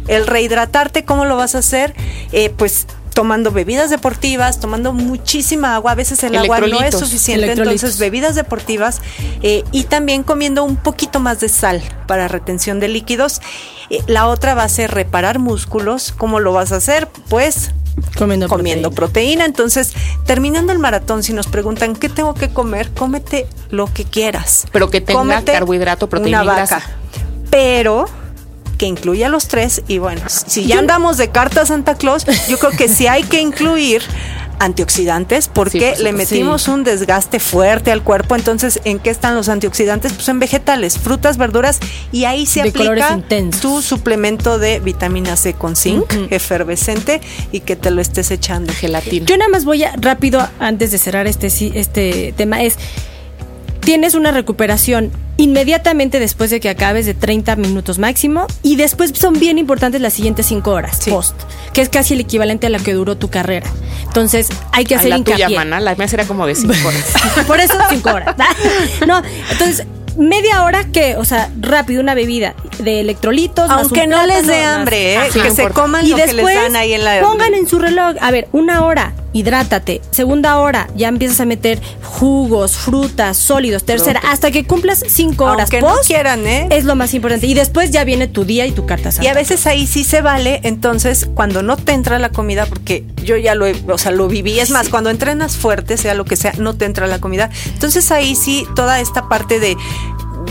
El 0.08 0.26
rehidratarte, 0.26 1.04
¿cómo 1.04 1.24
lo 1.24 1.36
vas 1.36 1.54
a 1.54 1.58
hacer? 1.58 1.94
Eh, 2.32 2.50
pues 2.50 2.86
tomando 3.16 3.50
bebidas 3.50 3.88
deportivas, 3.88 4.60
tomando 4.60 4.92
muchísima 4.92 5.74
agua. 5.74 5.92
A 5.92 5.94
veces 5.94 6.22
el 6.22 6.36
agua 6.36 6.60
no 6.60 6.82
es 6.82 6.98
suficiente, 6.98 7.50
entonces 7.50 7.98
bebidas 7.98 8.34
deportivas 8.34 9.00
eh, 9.42 9.64
y 9.72 9.84
también 9.84 10.22
comiendo 10.22 10.64
un 10.64 10.76
poquito 10.76 11.18
más 11.18 11.40
de 11.40 11.48
sal 11.48 11.82
para 12.06 12.28
retención 12.28 12.78
de 12.78 12.88
líquidos. 12.88 13.40
Eh, 13.88 14.02
la 14.06 14.28
otra 14.28 14.54
va 14.54 14.64
a 14.64 14.68
ser 14.68 14.90
reparar 14.90 15.38
músculos. 15.38 16.12
¿Cómo 16.14 16.40
lo 16.40 16.52
vas 16.52 16.72
a 16.72 16.76
hacer? 16.76 17.08
Pues 17.30 17.70
comiendo, 18.18 18.48
comiendo 18.48 18.90
proteína. 18.90 19.46
Entonces, 19.46 19.94
terminando 20.26 20.74
el 20.74 20.78
maratón, 20.78 21.22
si 21.22 21.32
nos 21.32 21.46
preguntan 21.46 21.96
qué 21.96 22.10
tengo 22.10 22.34
que 22.34 22.50
comer, 22.50 22.90
cómete 22.90 23.46
lo 23.70 23.86
que 23.86 24.04
quieras. 24.04 24.66
Pero 24.72 24.90
que 24.90 25.00
tenga 25.00 25.42
carbohidrato, 25.42 26.06
proteína 26.10 26.42
una 26.42 26.52
vaca. 26.52 26.82
Pero 27.48 28.04
que 28.76 28.86
incluya 28.86 29.28
los 29.28 29.48
tres. 29.48 29.82
Y 29.88 29.98
bueno, 29.98 30.22
si 30.28 30.66
ya 30.66 30.78
andamos 30.78 31.16
de 31.16 31.28
carta 31.28 31.62
a 31.62 31.66
Santa 31.66 31.94
Claus, 31.94 32.26
yo 32.48 32.58
creo 32.58 32.72
que 32.72 32.88
sí 32.88 33.06
hay 33.06 33.22
que 33.22 33.40
incluir 33.40 34.02
antioxidantes 34.58 35.48
porque 35.48 35.94
le 36.00 36.12
metimos 36.12 36.68
un 36.68 36.84
desgaste 36.84 37.40
fuerte 37.40 37.92
al 37.92 38.02
cuerpo. 38.02 38.36
Entonces, 38.36 38.80
¿en 38.84 38.98
qué 38.98 39.10
están 39.10 39.34
los 39.34 39.48
antioxidantes? 39.48 40.12
Pues 40.12 40.28
en 40.28 40.38
vegetales, 40.38 40.98
frutas, 40.98 41.36
verduras 41.36 41.78
y 42.12 42.24
ahí 42.24 42.46
se 42.46 42.62
aplica 42.62 43.18
tu 43.60 43.82
suplemento 43.82 44.58
de 44.58 44.80
vitamina 44.80 45.36
C 45.36 45.54
con 45.54 45.76
zinc 45.76 46.10
efervescente 46.30 47.20
y 47.52 47.60
que 47.60 47.76
te 47.76 47.90
lo 47.90 48.00
estés 48.00 48.30
echando 48.30 48.72
gelatina. 48.72 49.26
Yo 49.26 49.36
nada 49.36 49.50
más 49.50 49.64
voy 49.64 49.84
a 49.84 49.92
rápido 49.96 50.46
antes 50.58 50.90
de 50.90 50.98
cerrar 50.98 51.26
este 51.26 51.46
este 51.46 52.34
tema 52.36 52.62
es 52.62 52.78
tienes 53.86 54.16
una 54.16 54.32
recuperación 54.32 55.12
inmediatamente 55.36 56.18
después 56.18 56.50
de 56.50 56.58
que 56.58 56.68
acabes 56.68 57.06
de 57.06 57.14
30 57.14 57.54
minutos 57.54 58.00
máximo 58.00 58.48
y 58.64 58.74
después 58.74 59.12
son 59.14 59.34
bien 59.38 59.58
importantes 59.58 60.00
las 60.00 60.12
siguientes 60.12 60.46
5 60.46 60.70
horas 60.72 60.98
post, 61.08 61.36
que 61.72 61.82
es 61.82 61.88
casi 61.88 62.14
el 62.14 62.20
equivalente 62.20 62.66
a 62.66 62.70
lo 62.70 62.80
que 62.80 62.92
duró 62.94 63.16
tu 63.16 63.30
carrera. 63.30 63.70
Entonces 64.02 64.48
hay 64.72 64.86
que 64.86 64.96
hacer 64.96 65.10
la 65.10 65.18
hincapié. 65.18 65.46
Tuya, 65.46 65.58
mana, 65.60 65.78
la 65.78 65.94
mía 65.94 66.08
será 66.08 66.24
como 66.24 66.46
de 66.48 66.56
5 66.56 66.74
horas. 66.84 67.46
Por 67.46 67.60
eso 67.60 67.74
5 67.88 68.10
horas. 68.10 68.34
no, 69.06 69.22
entonces 69.52 69.86
media 70.18 70.64
hora 70.64 70.82
que, 70.90 71.14
o 71.16 71.24
sea, 71.24 71.48
rápido 71.60 72.00
una 72.00 72.14
bebida 72.14 72.56
de 72.80 72.98
electrolitos, 72.98 73.70
aunque 73.70 74.08
no 74.08 74.26
les 74.26 74.48
dé 74.48 74.64
hambre, 74.64 75.14
¿eh? 75.14 75.28
que 75.32 75.52
se 75.52 75.68
coman 75.68 76.04
y 76.04 76.10
lo 76.10 76.16
después 76.16 76.38
que 76.38 76.42
les 76.42 76.54
dan 76.56 76.74
ahí 76.74 76.92
en 76.92 77.04
la 77.04 77.20
pongan 77.20 77.54
en 77.54 77.68
su 77.68 77.78
reloj, 77.78 78.16
a 78.20 78.32
ver, 78.32 78.48
una 78.50 78.84
hora 78.84 79.12
hidrátate. 79.36 80.00
Segunda 80.10 80.58
hora, 80.58 80.88
ya 80.96 81.08
empiezas 81.08 81.40
a 81.40 81.44
meter 81.44 81.80
jugos, 82.02 82.76
frutas, 82.76 83.36
sólidos. 83.36 83.84
Tercera, 83.84 84.20
hasta 84.28 84.50
que 84.50 84.64
cumplas 84.64 85.04
cinco 85.06 85.44
horas. 85.44 85.70
Que 85.70 85.80
no 85.80 85.94
quieran, 86.06 86.46
¿eh? 86.46 86.68
Es 86.70 86.84
lo 86.84 86.96
más 86.96 87.14
importante. 87.14 87.46
Y 87.46 87.54
después 87.54 87.90
ya 87.90 88.04
viene 88.04 88.28
tu 88.28 88.44
día 88.44 88.66
y 88.66 88.72
tu 88.72 88.86
carta 88.86 89.10
Y 89.20 89.26
a 89.26 89.34
veces 89.34 89.66
ahí 89.66 89.86
sí 89.86 90.04
se 90.04 90.22
vale, 90.22 90.60
entonces, 90.62 91.28
cuando 91.34 91.62
no 91.62 91.76
te 91.76 91.92
entra 91.92 92.18
la 92.18 92.30
comida, 92.30 92.66
porque 92.66 93.04
yo 93.22 93.36
ya 93.36 93.54
lo, 93.54 93.66
o 93.88 93.98
sea, 93.98 94.12
lo 94.12 94.28
viví. 94.28 94.58
Es 94.58 94.70
más, 94.70 94.88
cuando 94.88 95.10
entrenas 95.10 95.56
fuerte, 95.56 95.96
sea 95.96 96.14
lo 96.14 96.24
que 96.24 96.36
sea, 96.36 96.52
no 96.58 96.74
te 96.76 96.84
entra 96.84 97.06
la 97.06 97.20
comida. 97.20 97.50
Entonces 97.66 98.10
ahí 98.10 98.34
sí, 98.34 98.66
toda 98.74 99.00
esta 99.00 99.28
parte 99.28 99.60
de 99.60 99.76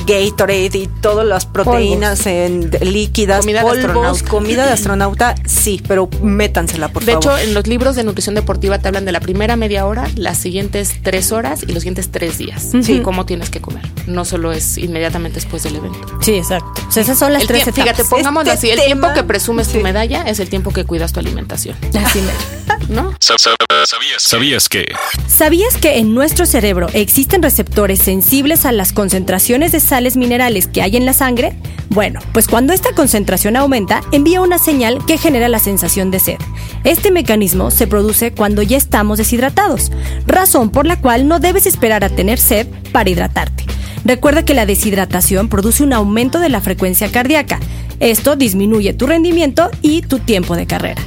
Gatorade 0.05 0.77
y 0.77 0.87
todas 1.01 1.25
las 1.25 1.45
proteínas 1.45 2.25
en, 2.25 2.71
líquidas, 2.81 3.41
comida 3.41 3.61
polvos, 3.61 3.77
de 3.77 3.85
astronauta. 3.85 4.29
comida 4.29 4.65
de 4.65 4.71
astronauta, 4.71 5.35
sí, 5.45 5.81
pero 5.87 6.09
métansela, 6.21 6.89
por 6.89 7.03
favor. 7.03 7.23
De 7.23 7.29
hecho, 7.29 7.37
en 7.37 7.53
los 7.53 7.67
libros 7.67 7.95
de 7.95 8.03
nutrición 8.03 8.35
deportiva 8.35 8.79
te 8.79 8.87
hablan 8.87 9.05
de 9.05 9.11
la 9.11 9.19
primera 9.19 9.55
media 9.55 9.85
hora, 9.85 10.07
las 10.15 10.37
siguientes 10.37 10.95
tres 11.01 11.31
horas 11.31 11.63
y 11.63 11.67
los 11.67 11.79
siguientes 11.83 12.11
tres 12.11 12.37
días. 12.37 12.71
Sí. 12.81 13.01
Cómo 13.01 13.25
tienes 13.25 13.49
que 13.49 13.61
comer. 13.61 13.83
No 14.07 14.25
solo 14.25 14.51
es 14.51 14.77
inmediatamente 14.77 15.35
después 15.35 15.63
del 15.63 15.77
evento. 15.77 15.99
Sí, 16.21 16.35
exacto. 16.35 16.81
O 16.87 16.91
sea, 16.91 17.03
esas 17.03 17.17
son 17.17 17.33
las 17.33 17.45
tres 17.45 17.63
etapas. 17.67 17.83
Fíjate, 17.83 18.05
pongámoslo 18.05 18.51
este 18.51 18.71
así. 18.71 18.79
El 18.79 18.85
tiempo 18.85 19.07
que 19.13 19.23
presumes 19.23 19.67
tu 19.69 19.79
medalla 19.79 20.23
es 20.23 20.39
el 20.39 20.49
tiempo 20.49 20.71
que 20.71 20.85
cuidas 20.85 21.13
tu 21.13 21.19
alimentación. 21.19 21.75
Así 21.93 22.21
¿No? 22.89 23.13
¿Sabías? 23.19 24.21
¿Sabías 24.21 24.69
que? 24.69 24.85
¿Sabías 25.27 25.77
que 25.77 25.97
en 25.97 26.13
nuestro 26.13 26.45
cerebro 26.45 26.87
existen 26.93 27.41
receptores 27.41 27.99
sensibles 27.99 28.65
a 28.65 28.71
las 28.71 28.93
concentraciones 28.93 29.71
de 29.71 29.79
sales 29.79 30.17
minerales 30.17 30.67
que 30.67 30.81
hay 30.81 30.95
en 30.95 31.05
la 31.05 31.13
sangre? 31.13 31.57
Bueno, 31.89 32.19
pues 32.33 32.47
cuando 32.47 32.73
esta 32.73 32.93
concentración 32.93 33.55
aumenta, 33.55 34.01
envía 34.11 34.41
una 34.41 34.57
señal 34.57 35.03
que 35.05 35.17
genera 35.17 35.47
la 35.47 35.59
sensación 35.59 36.11
de 36.11 36.19
sed. 36.19 36.37
Este 36.83 37.09
mecanismo 37.09 37.71
se 37.71 37.87
produce 37.87 38.33
cuando 38.33 38.61
ya 38.61 38.77
estamos 38.77 39.17
deshidratados, 39.17 39.91
razón 40.27 40.69
por 40.69 40.85
la 40.85 40.99
cual 40.99 41.27
no 41.27 41.39
debes 41.39 41.65
esperar 41.65 42.03
a 42.03 42.09
tener 42.09 42.39
sed 42.39 42.67
para 42.91 43.09
hidratarte. 43.09 43.65
Recuerda 44.05 44.45
que 44.45 44.53
la 44.53 44.67
deshidratación 44.67 45.49
produce 45.49 45.83
un 45.83 45.91
aumento 45.91 46.39
de 46.39 46.49
la 46.49 46.61
frecuencia 46.61 47.11
cardíaca. 47.11 47.59
Esto 47.99 48.35
disminuye 48.35 48.93
tu 48.93 49.07
rendimiento 49.07 49.69
y 49.81 50.01
tu 50.01 50.19
tiempo 50.19 50.55
de 50.55 50.67
carrera. 50.67 51.01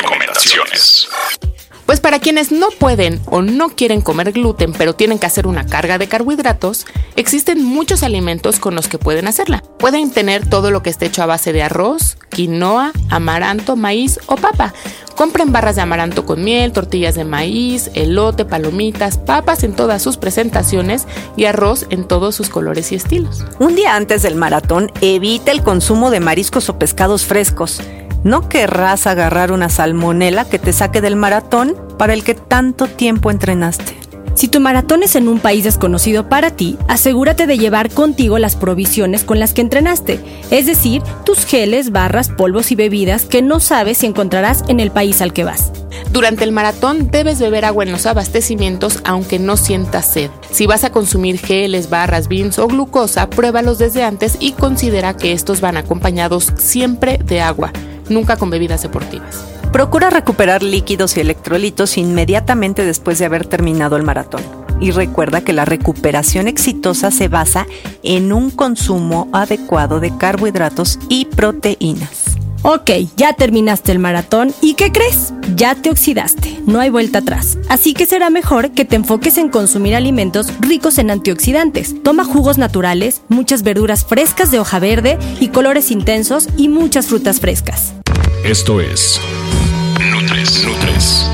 Recomendaciones. 0.00 1.08
Pues 1.90 1.98
para 1.98 2.20
quienes 2.20 2.52
no 2.52 2.68
pueden 2.68 3.20
o 3.26 3.42
no 3.42 3.70
quieren 3.70 4.00
comer 4.00 4.30
gluten, 4.30 4.72
pero 4.72 4.94
tienen 4.94 5.18
que 5.18 5.26
hacer 5.26 5.48
una 5.48 5.66
carga 5.66 5.98
de 5.98 6.06
carbohidratos, 6.06 6.86
existen 7.16 7.64
muchos 7.64 8.04
alimentos 8.04 8.60
con 8.60 8.76
los 8.76 8.86
que 8.86 8.96
pueden 8.96 9.26
hacerla. 9.26 9.64
Pueden 9.76 10.12
tener 10.12 10.48
todo 10.48 10.70
lo 10.70 10.84
que 10.84 10.90
esté 10.90 11.06
hecho 11.06 11.24
a 11.24 11.26
base 11.26 11.52
de 11.52 11.64
arroz, 11.64 12.16
quinoa, 12.28 12.92
amaranto, 13.08 13.74
maíz 13.74 14.20
o 14.26 14.36
papa. 14.36 14.72
Compren 15.16 15.50
barras 15.50 15.74
de 15.74 15.82
amaranto 15.82 16.24
con 16.26 16.44
miel, 16.44 16.70
tortillas 16.70 17.16
de 17.16 17.24
maíz, 17.24 17.90
elote, 17.94 18.44
palomitas, 18.44 19.18
papas 19.18 19.64
en 19.64 19.74
todas 19.74 20.00
sus 20.00 20.16
presentaciones 20.16 21.08
y 21.36 21.46
arroz 21.46 21.86
en 21.90 22.06
todos 22.06 22.36
sus 22.36 22.50
colores 22.50 22.92
y 22.92 22.94
estilos. 22.94 23.44
Un 23.58 23.74
día 23.74 23.96
antes 23.96 24.22
del 24.22 24.36
maratón, 24.36 24.92
evita 25.00 25.50
el 25.50 25.64
consumo 25.64 26.12
de 26.12 26.20
mariscos 26.20 26.68
o 26.68 26.78
pescados 26.78 27.26
frescos 27.26 27.80
no 28.24 28.48
querrás 28.48 29.06
agarrar 29.06 29.52
una 29.52 29.68
salmonela 29.68 30.44
que 30.44 30.58
te 30.58 30.72
saque 30.72 31.00
del 31.00 31.16
maratón 31.16 31.76
para 31.98 32.12
el 32.12 32.24
que 32.24 32.34
tanto 32.34 32.86
tiempo 32.86 33.30
entrenaste. 33.30 34.00
Si 34.34 34.48
tu 34.48 34.60
maratón 34.60 35.02
es 35.02 35.16
en 35.16 35.28
un 35.28 35.38
país 35.38 35.64
desconocido 35.64 36.28
para 36.28 36.50
ti, 36.50 36.78
asegúrate 36.88 37.46
de 37.46 37.58
llevar 37.58 37.90
contigo 37.90 38.38
las 38.38 38.56
provisiones 38.56 39.24
con 39.24 39.38
las 39.38 39.52
que 39.52 39.60
entrenaste, 39.60 40.20
es 40.50 40.66
decir, 40.66 41.02
tus 41.24 41.44
geles, 41.44 41.90
barras, 41.90 42.30
polvos 42.30 42.70
y 42.70 42.74
bebidas 42.74 43.26
que 43.26 43.42
no 43.42 43.60
sabes 43.60 43.98
si 43.98 44.06
encontrarás 44.06 44.64
en 44.68 44.80
el 44.80 44.92
país 44.92 45.20
al 45.20 45.34
que 45.34 45.44
vas. 45.44 45.72
Durante 46.12 46.44
el 46.44 46.52
maratón 46.52 47.10
debes 47.10 47.38
beber 47.38 47.64
agua 47.64 47.84
en 47.84 47.92
los 47.92 48.06
abastecimientos 48.06 49.00
aunque 49.04 49.38
no 49.38 49.56
sientas 49.56 50.10
sed. 50.10 50.30
Si 50.50 50.66
vas 50.66 50.84
a 50.84 50.90
consumir 50.90 51.38
geles, 51.38 51.90
barras, 51.90 52.28
beans 52.28 52.58
o 52.58 52.66
glucosa, 52.66 53.28
pruébalos 53.28 53.78
desde 53.78 54.04
antes 54.04 54.36
y 54.40 54.52
considera 54.52 55.16
que 55.16 55.32
estos 55.32 55.60
van 55.60 55.76
acompañados 55.76 56.52
siempre 56.56 57.18
de 57.18 57.42
agua 57.42 57.72
nunca 58.10 58.36
con 58.36 58.50
bebidas 58.50 58.82
deportivas. 58.82 59.44
Procura 59.72 60.10
recuperar 60.10 60.62
líquidos 60.62 61.16
y 61.16 61.20
electrolitos 61.20 61.96
inmediatamente 61.96 62.84
después 62.84 63.18
de 63.18 63.26
haber 63.26 63.46
terminado 63.46 63.96
el 63.96 64.02
maratón. 64.02 64.42
Y 64.80 64.90
recuerda 64.90 65.42
que 65.42 65.52
la 65.52 65.64
recuperación 65.64 66.48
exitosa 66.48 67.10
se 67.10 67.28
basa 67.28 67.66
en 68.02 68.32
un 68.32 68.50
consumo 68.50 69.28
adecuado 69.32 70.00
de 70.00 70.16
carbohidratos 70.16 70.98
y 71.08 71.26
proteínas. 71.26 72.30
Ok, 72.62 72.90
ya 73.16 73.32
terminaste 73.32 73.90
el 73.90 73.98
maratón 73.98 74.52
y 74.60 74.74
¿qué 74.74 74.92
crees? 74.92 75.32
Ya 75.56 75.74
te 75.74 75.88
oxidaste, 75.88 76.60
no 76.66 76.80
hay 76.80 76.90
vuelta 76.90 77.20
atrás. 77.20 77.56
Así 77.70 77.94
que 77.94 78.04
será 78.04 78.28
mejor 78.28 78.72
que 78.72 78.84
te 78.84 78.96
enfoques 78.96 79.38
en 79.38 79.48
consumir 79.48 79.94
alimentos 79.94 80.52
ricos 80.60 80.98
en 80.98 81.10
antioxidantes. 81.10 82.02
Toma 82.02 82.24
jugos 82.24 82.58
naturales, 82.58 83.22
muchas 83.28 83.62
verduras 83.62 84.04
frescas 84.04 84.50
de 84.50 84.58
hoja 84.58 84.78
verde 84.78 85.18
y 85.40 85.48
colores 85.48 85.90
intensos 85.90 86.48
y 86.58 86.68
muchas 86.68 87.06
frutas 87.06 87.40
frescas. 87.40 87.94
Esto 88.44 88.80
es 88.80 89.20
Nutres, 90.10 90.64
Nutres, 90.64 91.26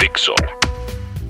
Dixo. 0.00 0.32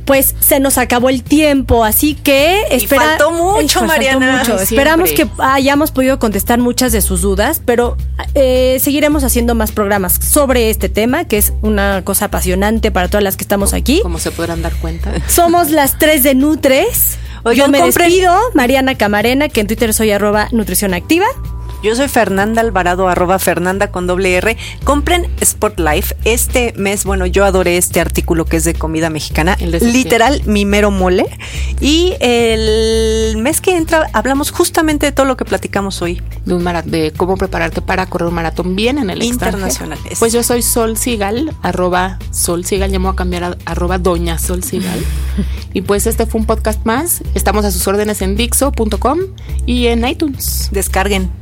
Pues 0.05 0.35
se 0.39 0.61
nos 0.61 0.77
acabó 0.77 1.09
el 1.09 1.23
tiempo, 1.23 1.83
así 1.83 2.15
que 2.15 2.63
espera, 2.71 3.03
faltó 3.03 3.31
mucho, 3.31 3.83
Mariana. 3.85 4.43
Esperamos 4.61 5.13
que 5.13 5.27
hayamos 5.39 5.93
podido 5.93 6.19
contestar 6.19 6.59
muchas 6.59 6.93
de 6.93 7.01
sus 7.01 7.23
dudas, 7.23 7.63
pero 7.65 7.97
eh, 8.35 8.79
seguiremos 8.81 9.25
haciendo 9.25 9.55
más 9.55 9.73
programas 9.73 10.13
sobre 10.13 10.69
este 10.69 10.91
tema, 10.91 11.25
que 11.25 11.39
es 11.39 11.55
una 11.63 12.03
cosa 12.05 12.27
apasionante 12.27 12.91
para 12.91 13.09
todas 13.09 13.25
las 13.25 13.37
que 13.37 13.45
estamos 13.45 13.73
aquí. 13.73 14.01
Como 14.03 14.19
se 14.19 14.31
podrán 14.31 14.61
dar 14.61 14.75
cuenta. 14.75 15.13
Somos 15.27 15.71
las 15.71 15.99
tres 15.99 16.23
de 16.23 16.35
Nutres. 16.35 17.17
Yo 17.55 17.69
me 17.69 17.83
despido, 17.83 18.37
Mariana 18.55 18.97
Camarena, 18.97 19.49
que 19.49 19.61
en 19.61 19.67
Twitter 19.67 19.95
soy 19.95 20.11
arroba 20.13 20.49
nutrición 20.53 20.95
activa. 20.95 21.27
Yo 21.83 21.97
soy 21.97 22.07
Fernanda 22.07 22.61
Alvarado, 22.61 23.09
arroba 23.09 23.41
Fernanda 23.41 23.91
con 23.91 24.07
doble 24.07 24.37
R. 24.37 24.57
Compren 24.85 25.27
Sport 25.41 25.81
Life. 25.81 26.15
Este 26.25 26.73
mes, 26.77 27.05
bueno, 27.05 27.27
yo 27.27 27.45
adoré 27.45 27.77
este 27.77 28.01
artículo 28.01 28.45
que 28.45 28.57
es 28.59 28.65
de 28.65 28.75
comida 28.75 29.11
mexicana. 29.11 29.57
Literal, 29.57 30.43
mi 30.47 30.65
mero 30.65 30.93
mole. 30.93 31.27
Y 31.81 32.15
el 32.21 33.37
mes 33.39 33.61
que 33.61 33.77
entra 33.77 34.09
hablamos 34.13 34.53
justamente 34.53 35.07
de 35.07 35.13
todo 35.13 35.27
lo 35.27 35.37
que 35.37 35.45
platicamos 35.45 36.03
hoy. 36.03 36.23
De, 36.45 36.55
un 36.55 36.65
de 36.85 37.13
cómo 37.17 37.37
prepararte 37.37 37.83
para 37.83 38.07
correr 38.07 38.29
un 38.29 38.35
maratón 38.35 38.77
bien 38.77 38.99
en 38.99 39.11
el 39.11 39.21
Internacional. 39.21 39.99
Pues 40.21 40.33
yo 40.33 40.45
soy 40.45 40.63
Sol 40.63 40.97
Sigal, 40.97 41.53
arroba 41.63 42.21
Sol 42.31 42.65
Sigal, 42.65 42.93
ya 42.93 43.01
me 43.01 43.07
voy 43.07 43.15
a 43.15 43.17
cambiar 43.17 43.43
a 43.43 43.57
arroba 43.65 43.99
Doña 43.99 44.39
Sol 44.39 44.63
Sigal. 44.63 45.01
y 45.73 45.81
pues 45.81 46.07
este 46.07 46.27
fue 46.27 46.43
un 46.43 46.47
podcast 46.47 46.87
más. 46.87 47.25
Estamos 47.35 47.65
a 47.65 47.73
sus 47.73 47.89
órdenes 47.89 48.23
en 48.23 48.37
Dixo.com 48.37 49.19
y 49.67 49.89
en 49.89 50.07
iTunes. 50.07 50.69
Descarguen. 50.71 51.42